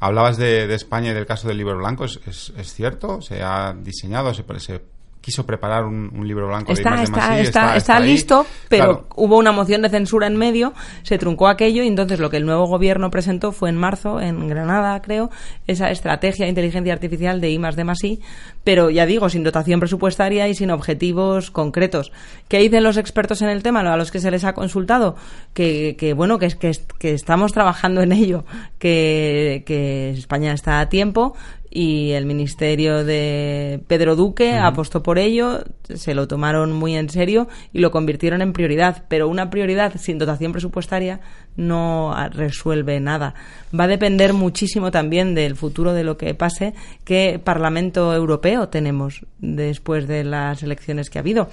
[0.00, 3.22] Hablabas de, España y del caso del libro blanco, ¿es, es, es cierto?
[3.22, 4.82] ¿Se ha diseñado, se, se
[5.20, 8.84] quiso preparar un, un libro blanco está, de está, Masí, está, está, está, listo, pero
[8.84, 9.06] claro.
[9.16, 12.46] hubo una moción de censura en medio, se truncó aquello y entonces lo que el
[12.46, 15.30] nuevo gobierno presentó fue en marzo, en Granada, creo,
[15.66, 18.20] esa estrategia de inteligencia artificial de I de Masí,
[18.64, 22.12] pero ya digo, sin dotación presupuestaria y sin objetivos concretos.
[22.48, 25.16] ¿Qué dicen los expertos en el tema, a los que se les ha consultado?
[25.54, 28.44] Que, que bueno, que, que, que estamos trabajando en ello,
[28.78, 31.34] que, que España está a tiempo,
[31.70, 34.68] y el ministerio de Pedro Duque uh -huh.
[34.68, 39.28] apostó por ello, se lo tomaron muy en serio y lo convirtieron en prioridad, pero
[39.28, 41.20] una prioridad sin dotación presupuestaria
[41.56, 43.34] no resuelve nada.
[43.78, 49.26] Va a depender muchísimo también del futuro de lo que pase, qué Parlamento Europeo tenemos
[49.38, 51.48] después de las elecciones que ha habido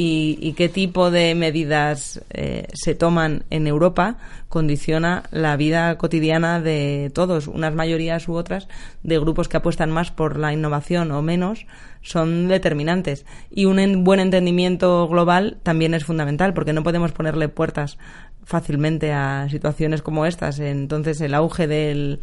[0.00, 4.16] y, y qué tipo de medidas eh, se toman en Europa
[4.48, 8.68] condiciona la vida cotidiana de todos, unas mayorías u otras,
[9.02, 11.66] de grupos que apuestan más por la innovación o menos,
[12.00, 13.26] son determinantes.
[13.50, 17.98] Y un buen entendimiento global también es fundamental, porque no podemos ponerle puertas
[18.44, 20.60] fácilmente a situaciones como estas.
[20.60, 22.20] Entonces, el auge de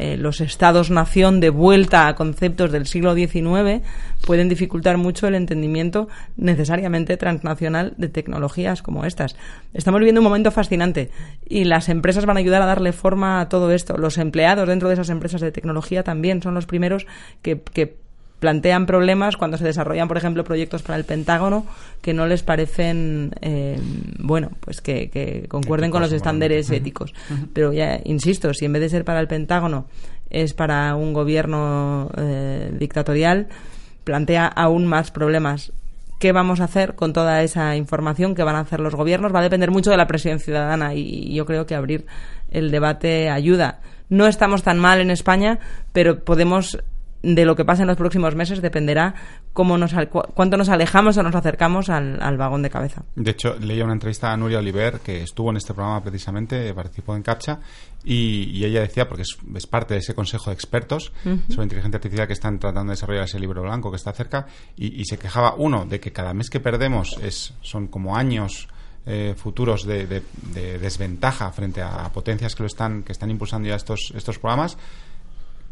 [0.00, 3.82] eh, los estados-nación de vuelta a conceptos del siglo XIX
[4.24, 6.06] pueden dificultar mucho el entendimiento
[6.36, 9.34] necesariamente transnacional de tecnologías como estas.
[9.74, 11.10] Estamos viviendo un momento fascinante
[11.48, 13.96] y las empresas van a ayudar a darle forma a todo esto.
[13.96, 17.08] Los empleados dentro de esas empresas de tecnología también son los primeros
[17.42, 17.96] que, que
[18.38, 21.66] plantean problemas cuando se desarrollan, por ejemplo, proyectos para el Pentágono
[22.00, 23.78] que no les parecen, eh,
[24.18, 26.80] bueno, pues que, que concuerden éticos, con los estándares bueno.
[26.80, 27.14] éticos.
[27.30, 27.48] Uh -huh.
[27.52, 29.86] Pero ya, insisto, si en vez de ser para el Pentágono
[30.30, 33.48] es para un gobierno eh, dictatorial,
[34.04, 35.72] plantea aún más problemas.
[36.18, 39.32] ¿Qué vamos a hacer con toda esa información que van a hacer los gobiernos?
[39.32, 42.06] Va a depender mucho de la presión ciudadana y yo creo que abrir
[42.50, 43.80] el debate ayuda.
[44.08, 45.60] No estamos tan mal en España,
[45.92, 46.78] pero podemos
[47.22, 49.14] de lo que pasa en los próximos meses dependerá
[49.52, 49.92] cómo nos,
[50.34, 53.02] cuánto nos alejamos o nos acercamos al, vagón de cabeza.
[53.16, 57.16] De hecho, leía una entrevista a Nuria Oliver, que estuvo en este programa precisamente, participó
[57.16, 57.58] en CAPTCHA,
[58.04, 61.12] y, ella decía, porque es, parte de ese consejo de expertos
[61.48, 65.04] sobre inteligencia artificial que están tratando de desarrollar ese libro blanco que está cerca, y,
[65.04, 68.68] se quejaba, uno, de que cada mes que perdemos es, son como años
[69.06, 70.22] eh, futuros de,
[70.80, 74.76] desventaja frente a potencias que lo están que están impulsando ya estos estos programas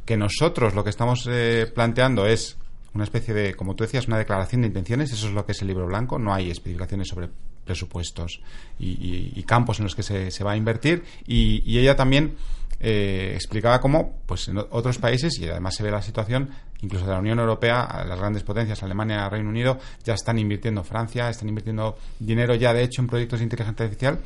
[0.07, 2.57] que nosotros lo que estamos eh, planteando es
[2.95, 5.61] una especie de, como tú decías, una declaración de intenciones, eso es lo que es
[5.61, 7.29] el libro blanco, no hay especificaciones sobre
[7.67, 8.41] presupuestos
[8.79, 11.05] y, campos en los que se, va a invertir.
[11.27, 12.37] Y, ella también
[12.81, 16.51] eh, explicaba cómo pues en otros países y además se ve la situación
[16.83, 21.31] incluso de la Unión Europea las grandes potencias Alemania Reino Unido ya están invirtiendo Francia
[21.31, 24.19] están invirtiendo dinero ya de hecho en proyectos de inteligencia artificial.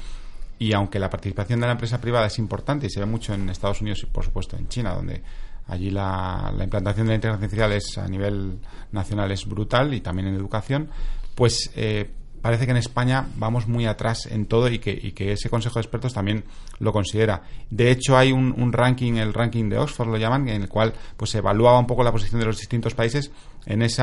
[0.59, 3.49] Y aunque la participación de la empresa privada es importante y se ve mucho en
[3.49, 5.23] Estados Unidos y por supuesto en China donde
[5.71, 8.59] Allí la, implantación de la inteligencia artificial a nivel
[8.91, 10.91] nacional es brutal y también en educación.
[11.37, 12.11] Pues eh,
[12.43, 16.13] parece que en España vamos muy atrás en todo y que, ese Consejo de Expertos
[16.13, 16.45] también
[16.81, 17.43] lo considera.
[17.71, 21.31] De hecho, hay un, ranking, el ranking de Oxford lo llaman, en el cual pues
[21.31, 23.31] se evaluaba un poco la posición de los distintos países
[23.65, 24.03] en ese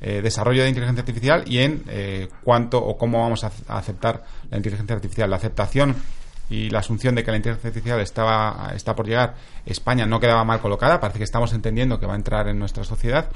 [0.00, 4.56] eh, desarrollo de inteligencia artificial y en eh, cuánto o cómo vamos a, aceptar la
[4.56, 5.28] inteligencia artificial.
[5.28, 5.96] La aceptación
[6.50, 9.34] y la asunción de que la inteligencia artificial estaba, está por llegar,
[9.66, 12.84] España no quedaba mal colocada, parece que estamos entendiendo que va a entrar en nuestra
[12.84, 13.30] sociedad,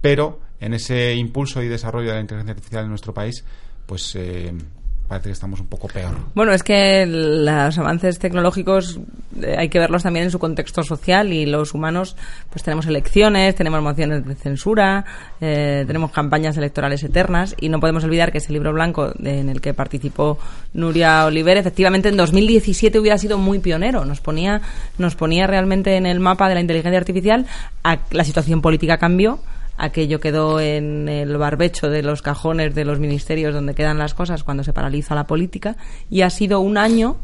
[0.00, 3.44] pero en ese impulso y desarrollo de la inteligencia artificial en nuestro país,
[3.86, 4.52] pues eh,
[5.08, 6.14] parece que estamos un poco peor.
[6.34, 9.00] Bueno, es que los avances tecnológicos
[9.42, 12.16] eh, hay que verlos también en su contexto social y los humanos
[12.50, 15.04] pues tenemos elecciones, tenemos mociones de censura,
[15.40, 19.60] eh, tenemos campañas electorales eternas y no podemos olvidar que ese libro blanco en el
[19.60, 20.38] que participó
[20.74, 24.60] Nuria Oliver efectivamente en 2017 hubiera sido muy pionero, nos ponía
[24.98, 27.46] nos ponía realmente en el mapa de la inteligencia artificial,
[28.10, 29.40] la situación política cambió
[29.76, 34.44] aquello quedó en el barbecho de los cajones de los ministerios donde quedan las cosas
[34.44, 35.76] cuando se paraliza la política
[36.10, 37.16] y ha sido un año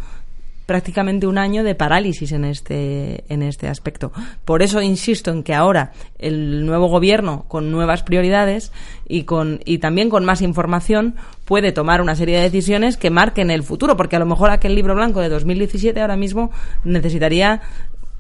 [0.66, 4.12] prácticamente un año de parálisis en este en este aspecto.
[4.44, 8.72] Por eso insisto en que ahora el nuevo gobierno con nuevas prioridades
[9.08, 13.50] y con y también con más información puede tomar una serie de decisiones que marquen
[13.50, 16.50] el futuro, porque a lo mejor aquel libro blanco de 2017 ahora mismo
[16.84, 17.60] necesitaría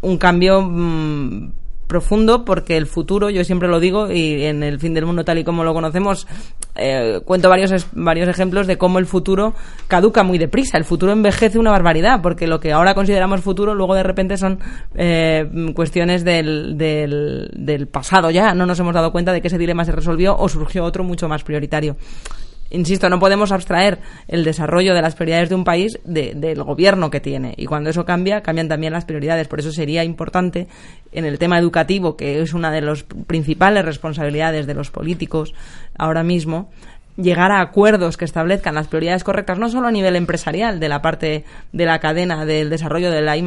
[0.00, 1.52] un cambio mm,
[1.86, 5.38] profundo porque el futuro, yo siempre lo digo, y en el fin del mundo tal
[5.38, 6.26] y como lo conocemos,
[6.74, 9.54] eh, cuento varios, varios ejemplos de cómo el futuro
[9.88, 10.78] caduca muy deprisa.
[10.78, 14.58] El futuro envejece una barbaridad porque lo que ahora consideramos futuro luego de repente son
[14.94, 18.54] eh, cuestiones del, del, del pasado ya.
[18.54, 21.28] No nos hemos dado cuenta de que ese dilema se resolvió o surgió otro mucho
[21.28, 21.96] más prioritario
[22.70, 23.98] insisto, no podemos abstraer
[24.28, 27.54] el desarrollo de las prioridades de un país del gobierno que tiene.
[27.56, 29.48] Y cuando eso cambia, cambian también las prioridades.
[29.48, 30.68] Por eso sería importante
[31.12, 35.54] en el tema educativo, que es una de las principales responsabilidades de los políticos
[35.98, 36.70] ahora mismo,
[37.16, 41.02] llegar a acuerdos que establezcan las prioridades correctas, no solo a nivel empresarial, de la
[41.02, 43.44] parte de la cadena del desarrollo de la I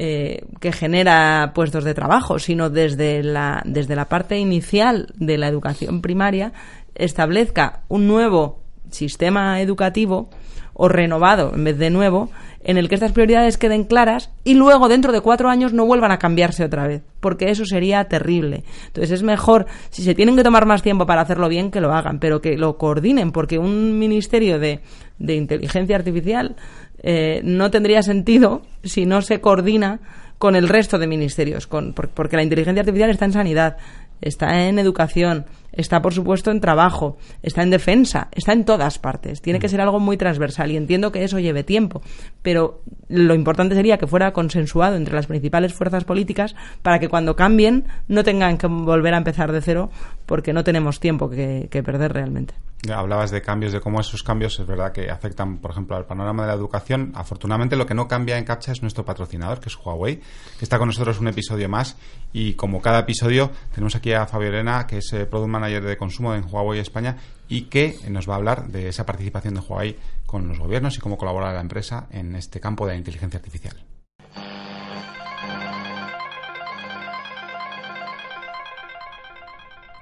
[0.00, 5.48] eh, que genera puestos de trabajo, sino desde la, desde la parte inicial de la
[5.48, 6.52] educación primaria,
[6.98, 10.30] establezca un nuevo sistema educativo
[10.74, 12.30] o renovado en vez de nuevo,
[12.62, 16.12] en el que estas prioridades queden claras y luego dentro de cuatro años no vuelvan
[16.12, 18.62] a cambiarse otra vez, porque eso sería terrible.
[18.86, 21.92] Entonces es mejor, si se tienen que tomar más tiempo para hacerlo bien, que lo
[21.92, 24.80] hagan, pero que lo coordinen, porque un ministerio de,
[25.18, 26.54] de inteligencia artificial
[27.02, 30.00] eh, no tendría sentido si no se coordina
[30.38, 33.76] con el resto de ministerios, con, porque la inteligencia artificial está en sanidad,
[34.20, 35.46] está en educación,
[35.78, 39.40] está por supuesto en trabajo, está en defensa, está en todas partes.
[39.40, 39.70] Tiene que mm.
[39.70, 42.02] ser algo muy transversal y entiendo que eso lleve tiempo,
[42.42, 47.36] pero lo importante sería que fuera consensuado entre las principales fuerzas políticas para que cuando
[47.36, 49.90] cambien no tengan que volver a empezar de cero
[50.26, 52.54] porque no tenemos tiempo que, perder realmente.
[52.92, 56.42] Hablabas de cambios, de cómo esos cambios es verdad que afectan, por ejemplo, al panorama
[56.42, 57.12] de la educación.
[57.14, 60.78] Afortunadamente, lo que no cambia en CAPTCHA es nuestro patrocinador, que es Huawei, que está
[60.78, 61.96] con nosotros un episodio más.
[62.32, 65.96] Y como cada episodio, tenemos aquí a Fabio Elena, que es eh, Product Manager de
[65.96, 67.16] consumo en Huawei España,
[67.48, 71.00] y que nos va a hablar de esa participación de Huawei con los gobiernos y
[71.00, 73.76] cómo colabora la empresa en este campo de la inteligencia artificial.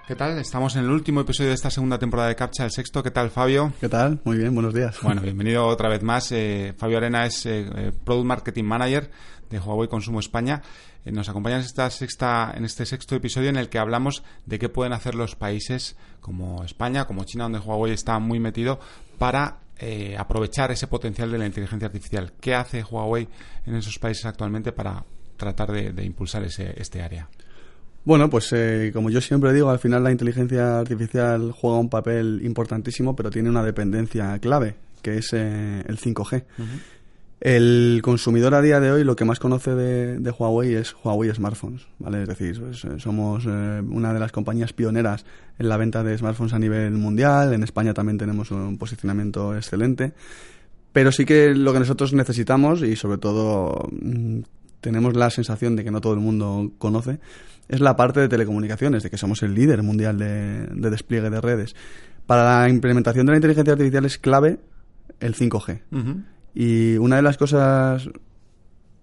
[0.07, 0.39] ¿Qué tal?
[0.39, 3.03] Estamos en el último episodio de esta segunda temporada de Captcha, el sexto.
[3.03, 3.73] ¿Qué tal, Fabio?
[3.81, 4.21] ¿Qué tal?
[4.23, 4.97] Muy bien, buenos días.
[5.03, 6.31] Bueno, bienvenido otra vez más.
[6.31, 9.11] Eh, Fabio Arena es eh, eh, Product Marketing Manager
[9.51, 10.63] de Huawei Consumo España.
[11.07, 14.69] nos acompaña en, esta sexta, en este sexto episodio en el que hablamos de qué
[14.69, 18.79] pueden hacer los países como España, como China, donde Huawei está muy metido,
[19.19, 19.59] para
[20.17, 22.33] aprovechar ese potencial de la inteligencia artificial.
[22.41, 23.29] ¿Qué hace Huawei
[23.67, 25.05] en esos países actualmente para
[25.37, 27.29] tratar de, impulsar ese, este área?
[28.07, 32.41] Bueno, pues eh, como yo siempre digo, al final la inteligencia artificial juega un papel
[32.45, 36.45] importantísimo, pero tiene una dependencia clave, que es eh, el 5G.
[37.41, 41.35] El consumidor a día de hoy lo que más conoce de, de Huawei es Huawei
[41.35, 42.23] Smartphones, ¿vale?
[42.23, 45.27] Es decir, pues, eh, somos eh, una de las compañías pioneras
[45.59, 47.53] en la venta de smartphones a nivel mundial.
[47.53, 50.13] En España también tenemos un posicionamiento excelente.
[50.93, 54.41] Pero sí que lo que nosotros necesitamos y sobre todo mm,
[54.81, 57.19] tenemos la sensación de que no todo el mundo conoce
[57.69, 61.41] es la parte de telecomunicaciones, de que somos el líder mundial de, de despliegue de
[61.41, 61.75] redes.
[62.27, 64.59] Para la implementación de la inteligencia artificial es clave
[65.21, 65.81] el 5G.
[66.55, 68.09] Y una de las cosas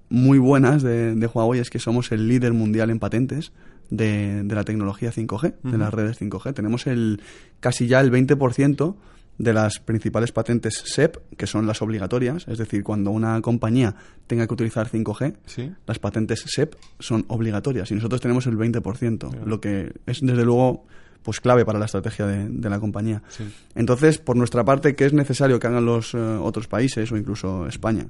[0.09, 3.51] muy buenas de, de Huawei es que somos el líder mundial en patentes
[3.89, 6.53] de, de la tecnología 5G, de las redes 5G.
[6.53, 7.21] Tenemos el
[7.59, 8.95] casi ya el 20%
[9.37, 13.95] de las principales patentes SEP, que son las obligatorias, es decir, cuando una compañía
[14.27, 15.71] tenga que utilizar 5G, Sí.
[15.87, 20.85] las patentes SEP son obligatorias y nosotros tenemos el 20%, lo que es desde luego
[21.23, 23.23] pues clave para la estrategia de, de la compañía.
[23.29, 23.45] Sí.
[23.75, 27.65] Entonces, por nuestra parte, ¿qué es necesario que hagan los eh, otros países o incluso
[27.65, 28.07] España?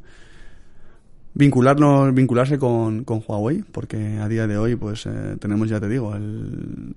[1.36, 5.89] Vincularnos, vincularse con, con Huawei, porque a día de hoy, pues eh, tenemos, ya te
[5.89, 6.95] digo, el,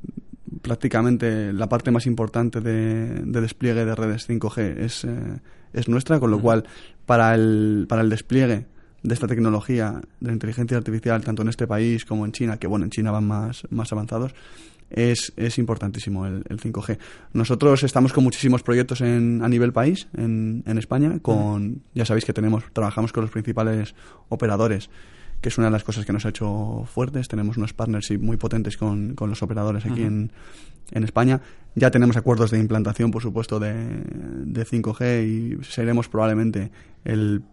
[0.66, 5.38] prácticamente la parte más importante de, de despliegue de redes 5G es, eh,
[5.72, 6.64] es nuestra, con lo cual,
[7.07, 8.66] para el, para el despliegue
[9.00, 12.85] de esta tecnología de inteligencia artificial, tanto en este país como en China, que bueno,
[12.85, 14.35] en China van más, más avanzados,
[14.90, 16.98] es, es importantísimo el, el 5G.
[17.33, 22.24] Nosotros estamos con muchísimos proyectos en, a nivel país, en, en España, con, ya sabéis
[22.24, 23.94] que tenemos, trabajamos con los principales
[24.31, 24.90] operadores,
[25.46, 27.28] que es una de las cosas que nos ha hecho fuertes.
[27.28, 30.32] Tenemos unos partnerships muy potentes con, con los operadores aquí en,
[30.90, 31.40] en España.
[31.76, 36.72] Ya tenemos acuerdos de implantación, por supuesto, de, de 5G y seremos probablemente
[37.04, 37.44] el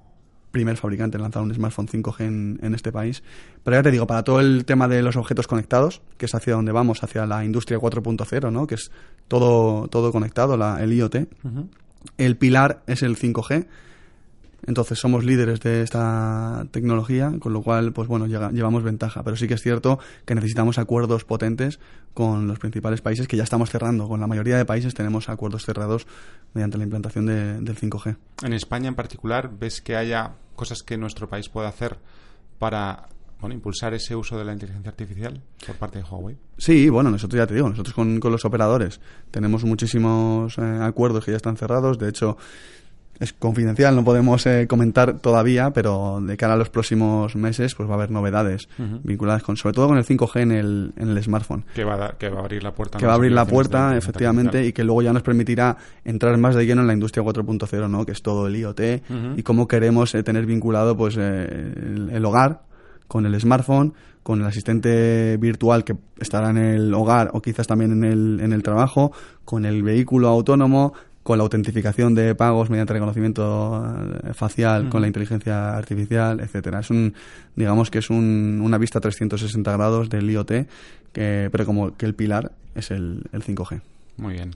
[0.49, 3.21] primer fabricante en lanzar un smartphone 5G en, en, este país.
[3.63, 6.55] Pero ya te digo, para todo el tema de los objetos conectados, que es hacia
[6.55, 8.65] donde vamos, hacia la industria 4.0, ¿no?
[8.65, 8.89] que es
[9.27, 11.27] todo, todo conectado, la, el IoT,
[12.17, 13.67] el pilar es el 5G.
[14.65, 19.23] Entonces somos líderes de esta tecnología, con lo cual, pues bueno, llega, llevamos ventaja.
[19.23, 21.79] Pero sí que es cierto que necesitamos acuerdos potentes
[22.13, 24.07] con los principales países que ya estamos cerrando.
[24.07, 26.07] Con la mayoría de países tenemos acuerdos cerrados
[26.53, 28.15] mediante la implantación de, del 5G.
[28.43, 31.97] En España en particular, ¿ves que haya cosas que nuestro país pueda hacer
[32.59, 33.09] para
[33.43, 36.37] bueno, impulsar ese uso de la inteligencia artificial por parte de Huawei?
[36.57, 41.25] Sí, bueno, nosotros ya te digo, nosotros con, con los operadores tenemos muchísimos eh, acuerdos
[41.25, 41.99] que ya están cerrados.
[41.99, 42.37] De hecho,
[43.19, 47.87] es confidencial, no podemos eh, comentar todavía, pero de cara a los próximos meses pues
[47.87, 48.99] va a haber novedades uh -huh.
[49.03, 51.63] vinculadas con, sobre todo con el 5G en el, en el smartphone.
[51.73, 52.97] Que va, a, que va a abrir la puerta.
[52.97, 56.55] Que va a abrir la puerta, efectivamente, y que luego ya nos permitirá entrar más
[56.55, 58.05] de lleno en la industria 4.0, ¿no?
[58.05, 59.39] Que es todo el IoT uh -huh.
[59.39, 62.61] y cómo queremos eh, tener vinculado pues eh, el, el hogar
[63.07, 67.91] con el smartphone, con el asistente virtual que estará en el hogar o quizás también
[67.91, 69.11] en el, en el trabajo,
[69.45, 73.81] con el vehículo autónomo, con la autentificación de pagos mediante reconocimiento
[74.33, 74.89] facial, mm.
[74.89, 76.79] con la inteligencia artificial, etcétera.
[76.79, 77.13] Es un,
[77.55, 80.51] digamos que es un, una vista 360 grados del IoT,
[81.13, 83.81] que, pero como que el pilar es el, el 5G.
[84.17, 84.53] Muy bien.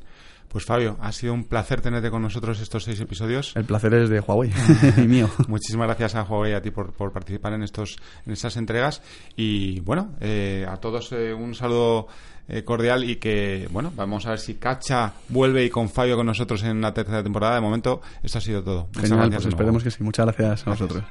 [0.50, 3.54] Pues Fabio, ha sido un placer tenerte con nosotros estos seis episodios.
[3.56, 4.52] El placer es de Huawei
[4.98, 5.30] y mío.
[5.48, 9.02] Muchísimas gracias a Huawei y a ti por, por, participar en estos en estas entregas.
[9.36, 12.08] Y bueno, eh, a todos eh, un saludo
[12.50, 16.26] eh, cordial y que, bueno, vamos a ver si Cacha vuelve y con Fabio con
[16.26, 17.56] nosotros en la tercera temporada.
[17.56, 18.88] De momento, esto ha sido todo.
[18.88, 19.44] Muchas Genial, gracias.
[19.44, 20.04] Pues esperemos que sí.
[20.04, 20.68] Muchas gracias, gracias.
[20.68, 21.04] a vosotros.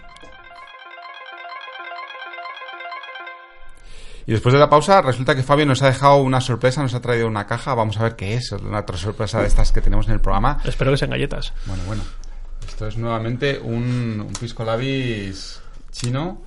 [4.29, 7.01] Y después de la pausa, resulta que Fabio nos ha dejado una sorpresa, nos ha
[7.01, 7.75] traído una caja.
[7.75, 10.59] Vamos a ver qué es, una otra sorpresa de estas que tenemos en el programa.
[10.65, 11.53] Espero que sean galletas.
[11.67, 12.03] Bueno, bueno.
[12.67, 15.61] Esto es nuevamente un, un pisco labis
[15.93, 16.43] chino.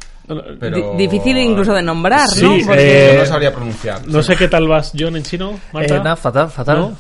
[0.60, 0.94] Pero...
[0.96, 2.56] Difícil incluso de nombrar, sí, ¿no?
[2.66, 3.16] Porque...
[3.16, 4.08] Eh, no sabría pronunciar.
[4.08, 5.96] No sé qué tal vas, John, en chino, Marta.
[5.96, 6.80] Eh, no, fatal, fatal.
[6.80, 6.98] ¿No?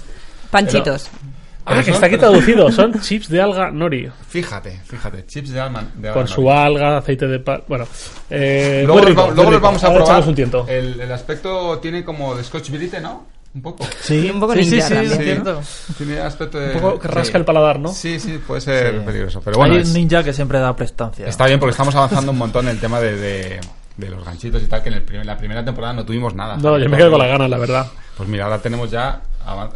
[0.50, 1.10] Panchitos.
[1.12, 1.40] Pero...
[1.66, 2.72] Ah, que está aquí traducido.
[2.72, 4.10] Son chips de alga nori.
[4.28, 5.26] Fíjate, fíjate.
[5.28, 7.64] Chips de alga, de alga Con su alga, aceite de palma.
[7.68, 7.88] Bueno.
[8.30, 10.28] Eh, luego rico, los, luego los vamos a Ahora probar.
[10.28, 10.66] Un tiento.
[10.68, 13.28] El, el, aspecto tiene como de Scotch Brite, ¿no?
[13.54, 13.86] Un poco.
[14.02, 15.24] Sí, un poco sí, ninja sí, sí, también.
[15.24, 15.62] cierto.
[15.98, 16.76] Tiene aspecto de...
[16.76, 17.38] Un poco que rasca sí.
[17.38, 17.90] el paladar, ¿no?
[17.90, 19.06] Sí, sí, puede ser sí.
[19.06, 19.42] peligroso.
[19.44, 19.94] Pero bueno, Hay un es...
[19.94, 21.28] ninja que siempre da prestancia.
[21.28, 23.60] Está bien porque estamos avanzando un montón en el tema de, de,
[23.98, 26.58] de los ganchitos y tal, que en, el primer, la primera temporada no tuvimos nada.
[26.58, 27.88] No, yo me quedo con la gana, la verdad.
[28.16, 29.22] Pues mira, ahora tenemos ya...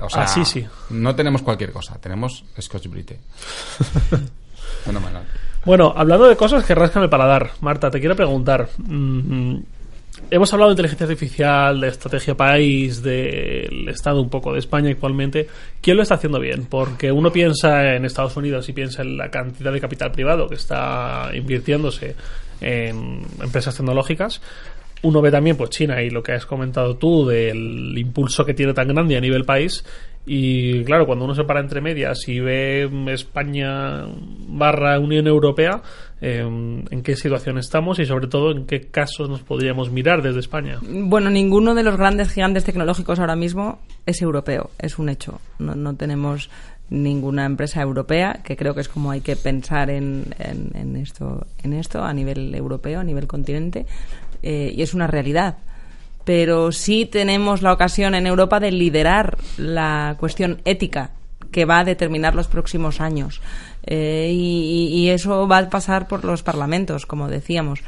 [0.01, 0.65] O sea, ah, sí, sí.
[0.91, 3.19] No tenemos cualquier cosa, tenemos Scotch Brite.
[4.83, 5.23] Fenomenal.
[5.65, 8.67] Bueno, hablando de cosas que rascan el paladar, Marta, te quiero preguntar.
[8.77, 9.55] Mmm,
[10.29, 15.47] hemos hablado de inteligencia artificial, de estrategia país, del Estado un poco de España actualmente.
[15.81, 16.65] ¿Quién lo está haciendo bien?
[16.65, 20.55] Porque uno piensa en Estados Unidos y piensa en la cantidad de capital privado que
[20.55, 22.15] está invirtiéndose
[22.61, 24.41] en empresas tecnológicas.
[25.03, 28.73] uno ve también pues China y lo que has comentado tú del impulso que tiene
[28.73, 29.83] tan grande a nivel país
[30.25, 34.05] y claro, cuando uno se para entre medias y ve España
[34.47, 35.81] barra Unión Europea,
[36.21, 40.39] eh, en qué situación estamos y sobre todo en qué casos nos podríamos mirar desde
[40.39, 40.79] España.
[40.81, 45.41] Bueno, ninguno de los grandes gigantes tecnológicos ahora mismo es europeo, es un hecho.
[45.59, 46.49] No, no tenemos
[46.89, 51.73] ninguna empresa europea, que creo que es como hay que pensar en, en, esto, en
[51.73, 53.85] esto a nivel europeo, a nivel continente,
[54.41, 55.57] eh, y es una realidad
[56.25, 61.11] pero sí tenemos la ocasión en Europa de liderar la cuestión ética
[61.51, 63.41] que va a determinar los próximos años.
[63.85, 67.81] Eh, y, eso va a pasar por los parlamentos, como decíamos.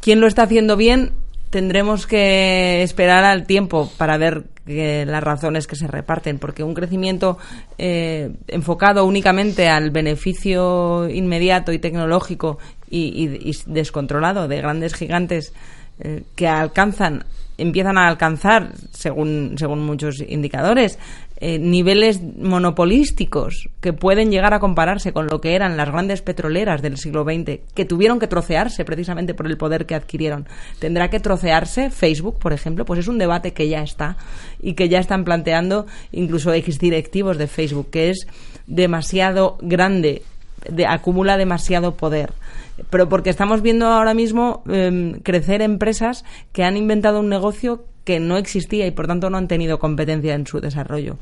[0.00, 1.12] ¿Quién lo está haciendo bien?
[1.50, 7.38] Tendremos que esperar al tiempo para ver las razones que se reparten, porque un crecimiento
[7.78, 12.58] eh, enfocado únicamente al beneficio inmediato y tecnológico
[12.90, 15.52] y, descontrolado de grandes gigantes
[16.00, 17.24] eh, que alcanzan
[17.58, 20.98] empiezan a alcanzar, según, según muchos indicadores,
[21.36, 26.80] eh, niveles monopolísticos que pueden llegar a compararse con lo que eran las grandes petroleras
[26.80, 30.46] del siglo XX, que tuvieron que trocearse precisamente por el poder que adquirieron.
[30.78, 32.84] ¿Tendrá que trocearse Facebook, por ejemplo?
[32.84, 34.16] Pues es un debate que ya está
[34.62, 38.26] y que ya están planteando incluso exdirectivos de Facebook, que es
[38.66, 40.22] demasiado grande,
[40.68, 42.32] de, acumula demasiado poder
[42.90, 48.20] pero porque estamos viendo ahora mismo em, crecer empresas que han inventado un negocio que
[48.20, 51.16] no existía y por tanto no han tenido competencia en su desarrollo.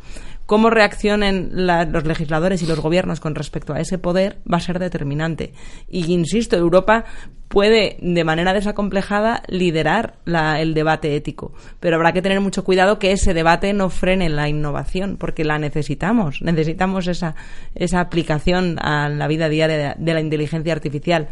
[0.46, 4.78] Cómo reaccionen los legisladores y los gobiernos con respecto a ese poder va a ser
[4.78, 5.52] determinante.
[5.88, 7.04] Y insisto, Europa
[7.48, 13.12] puede de manera desacomplejada liderar el debate ético, pero habrá que tener mucho cuidado que
[13.12, 17.34] ese debate no frene la innovación, porque la necesitamos, necesitamos esa,
[17.74, 21.28] esa aplicación a la vida diaria de la inteligencia artificial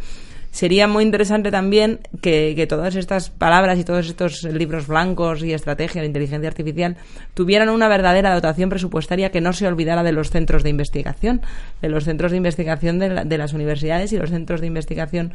[0.51, 6.01] sería muy interesante también que, todas estas palabras y todos estos libros blancos y estrategia
[6.01, 6.97] de inteligencia artificial
[7.35, 11.43] tuvieran una verdadera dotación presupuestaria que no se olvidara de los centros de investigación,
[11.81, 15.33] de los centros de investigación de las universidades y los centros de investigación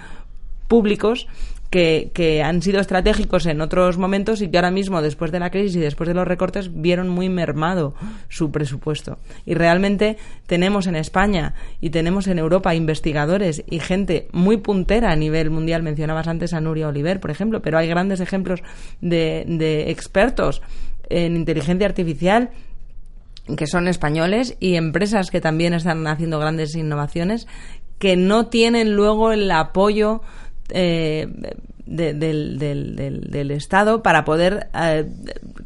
[0.67, 1.27] públicos
[1.69, 5.75] que, han sido estratégicos en otros momentos y que ahora mismo, después de la crisis
[5.75, 7.93] y después de los recortes, vieron muy mermado
[8.29, 9.17] su presupuesto.
[9.45, 15.15] Y realmente tenemos en España y tenemos en Europa investigadores y gente muy puntera a
[15.15, 15.83] nivel mundial.
[15.83, 18.61] Mencionabas antes a Nuria Oliver, por ejemplo, pero hay grandes ejemplos
[19.01, 20.61] de, de expertos
[21.09, 22.51] en inteligencia artificial
[23.57, 27.47] que son españoles y empresas que también están haciendo grandes innovaciones
[27.99, 30.21] que no tienen luego el apoyo
[30.69, 31.27] eh,
[31.85, 35.05] del, del, del, Estado para poder eh,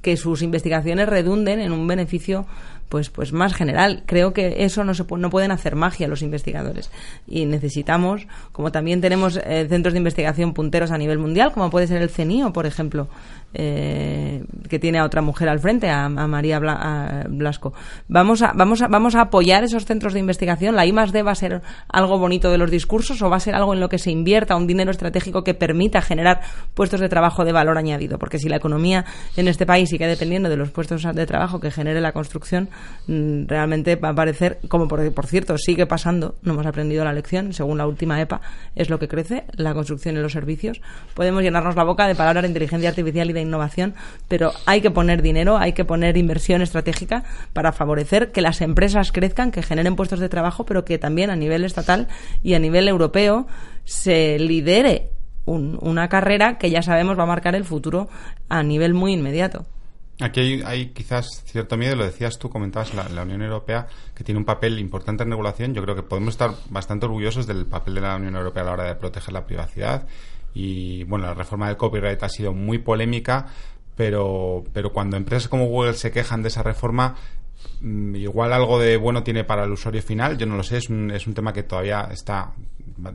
[0.02, 2.46] que sus investigaciones redunden en un beneficio
[2.90, 4.04] pues, pues más general.
[4.06, 6.92] Creo que eso no, se no pueden hacer magia los investigadores.
[7.28, 11.88] Y necesitamos, como también tenemos eh, centros de investigación punteros a nivel mundial, como puede
[11.88, 13.08] ser el CENIO, por ejemplo,
[13.54, 17.74] eh, que tiene a otra mujer al frente, a, María Blasco.
[18.08, 20.76] Vamos a, vamos, a, vamos a apoyar esos centros de investigación.
[20.76, 23.56] La I D va a ser algo bonito de los discursos o va a ser
[23.56, 26.42] algo en lo que se invierta un dinero estratégico que permita generar
[26.74, 28.18] puestos de trabajo de valor añadido.
[28.18, 29.06] Porque si la economía
[29.38, 32.70] en este país sigue dependiendo de los puestos de trabajo que genere la construcción,
[33.08, 37.54] realmente va a parecer, como por, por cierto sigue pasando, no hemos aprendido la lección,
[37.54, 38.42] según la última EPA,
[38.76, 40.82] es lo que crece, la construcción y los servicios.
[41.16, 43.96] Podemos llenarnos la boca de palabras de inteligencia artificial y de innovación,
[44.28, 47.24] pero hay que poner dinero, hay que poner inversión estratégica
[47.54, 51.36] para favorecer que las empresas crezcan, que generen puestos de trabajo, pero que también a
[51.36, 52.08] nivel estatal
[52.44, 53.48] y a nivel europeo
[53.86, 55.10] se lidere
[55.46, 58.08] una carrera que ya sabemos va a marcar el futuro
[58.50, 59.66] a nivel muy inmediato.
[60.22, 64.38] Aquí hay, quizás cierto miedo, lo decías tú, comentabas la, la, Unión Europea, que tiene
[64.38, 65.74] un papel importante en regulación.
[65.74, 68.72] Yo creo que podemos estar bastante orgullosos del papel de la Unión Europea a la
[68.74, 70.08] hora de proteger la privacidad
[70.54, 73.48] y bueno, la reforma del copyright ha sido muy polémica,
[73.96, 77.16] pero, pero cuando empresas como Google se quejan de esa reforma,
[77.82, 80.90] mm, igual algo de bueno tiene para el usuario final, yo no lo sé, es
[80.90, 82.54] un, es un tema que todavía está.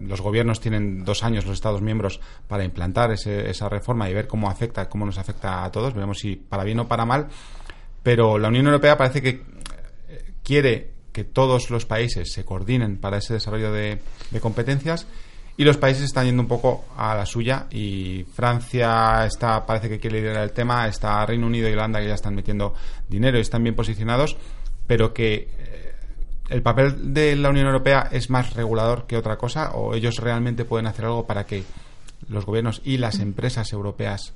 [0.00, 4.50] Los gobiernos tienen dos años, los Estados miembros, para implantar esa reforma y ver cómo
[4.50, 5.94] afecta, cómo nos afecta a todos.
[5.94, 7.28] Veremos si para bien o para mal.
[8.02, 9.28] Pero la Unión Europea parece que
[10.08, 15.06] eh, quiere que todos los países se coordinen para ese desarrollo de, de competencias
[15.56, 20.00] y los países están yendo un poco a la suya y Francia está parece que
[20.00, 22.74] quiere liderar el tema, está Reino Unido y Holanda que ya están metiendo
[23.08, 24.36] dinero y están bien posicionados,
[24.86, 25.48] pero que
[26.48, 30.64] el papel de la Unión Europea es más regulador que otra cosa o ellos realmente
[30.64, 31.64] pueden hacer algo para que
[32.28, 34.34] los gobiernos y las empresas europeas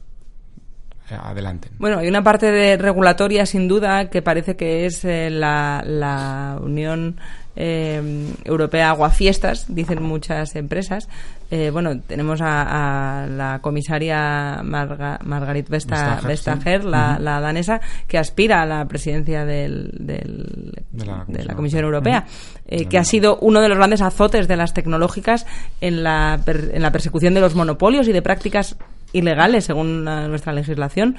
[1.11, 1.72] eh, adelanten.
[1.78, 6.59] Bueno, hay una parte de regulatoria, sin duda, que parece que es eh, la, la
[6.62, 7.18] Unión
[7.56, 8.00] eh,
[8.44, 11.09] Europea Aguafiestas, dicen muchas empresas.
[11.51, 16.88] Eh, bueno, tenemos a, a la comisaria Marga, Margarit Vesta- Vestager, Vestager, sí.
[16.88, 22.26] la, danesa, que aspira a la presidencia del, del- De la de la Comisión Europea.
[22.66, 25.46] Eh, que ha sido uno de los grandes azotes de las tecnológicas
[25.80, 28.76] en la, per- en la persecución de los monopolios y de prácticas
[29.14, 31.16] ilegales, según nuestra legislación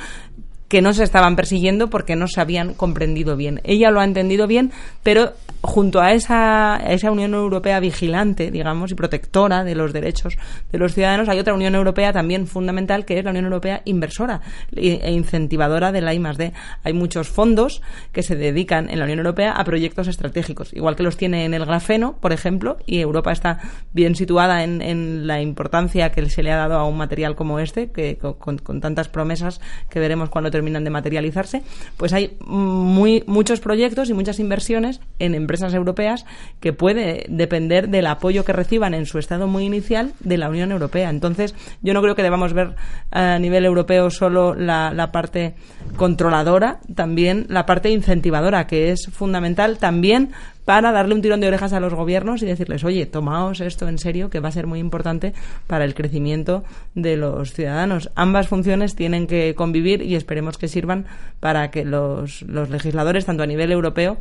[0.70, 3.60] que no se estaban persiguiendo porque no se habían comprendido bien.
[3.66, 4.72] Ella lo ha entendido bien,
[5.04, 10.38] pero junto a esa, a esa Unión Europea vigilante, digamos, y protectora de los derechos
[10.72, 14.40] de los ciudadanos, hay otra Unión Europea también fundamental, que es la Unión Europea inversora
[14.74, 16.54] e incentivadora de la I D.
[16.84, 17.82] Hay muchos fondos
[18.14, 21.54] que se dedican en la Unión Europea a proyectos estratégicos, igual que los tiene en
[21.54, 23.60] el grafeno, por ejemplo, y Europa está
[23.92, 27.60] bien situada en, en la importancia que se le ha dado a un material como
[27.60, 29.60] este, que con- con tantas promesas
[29.90, 31.64] que veremos cuando terminan de materializarse,
[31.96, 36.26] pues hay muy, muchos proyectos y muchas inversiones en empresas europeas
[36.60, 40.74] que puede depender del apoyo que reciban en su estado muy inicial de la Unión
[40.74, 41.10] Europea.
[41.10, 42.76] Entonces, yo no creo que debamos ver
[43.10, 45.54] a nivel europeo solo la, la parte
[45.96, 50.32] controladora, también la parte incentivadora, que es fundamental también
[50.66, 53.98] para darle un tirón de orejas a los gobiernos y decirles, oye, tomaos esto en
[53.98, 55.34] serio, que va a ser muy importante
[55.68, 56.64] para el crecimiento
[56.96, 58.12] de los ciudadanos.
[58.16, 61.06] Ambas funciones tienen que convivir y esperemos que sirvan
[61.40, 64.18] para que los, los legisladores, tanto a nivel europeo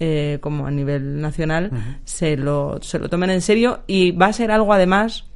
[0.00, 1.70] eh, como a nivel nacional,
[2.04, 5.27] se, lo, se lo tomen en serio y va a ser algo además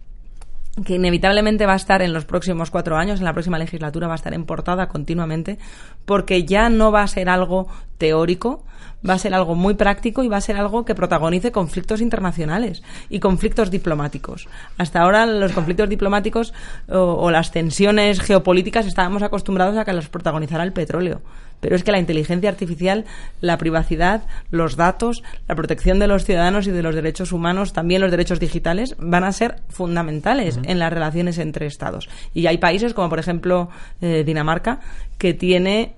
[0.85, 4.15] que inevitablemente va a estar en los próximos cuatro años, en la próxima legislatura va
[4.15, 5.59] a estar en portada continuamente,
[6.07, 7.69] porque ya no va a ser algo
[7.99, 8.65] teórico,
[9.09, 12.83] va a ser algo muy práctico y va a ser algo que protagonice conflictos internacionales
[13.11, 14.49] y conflictos diplomáticos.
[14.79, 16.55] Hasta ahora los conflictos diplomáticos
[16.89, 21.21] o, las tensiones geopolíticas estábamos acostumbrados a que los protagonizara el petróleo.
[21.63, 23.07] Pero es que la inteligencia artificial,
[23.41, 28.03] la privacidad, los datos, la protección de los ciudadanos y de los derechos humanos, también
[28.03, 32.11] los derechos digitales, van a ser fundamentales en las relaciones entre Estados.
[32.35, 33.71] Y hay países como, por ejemplo,
[34.03, 34.81] eh, Dinamarca,
[35.19, 35.95] que tiene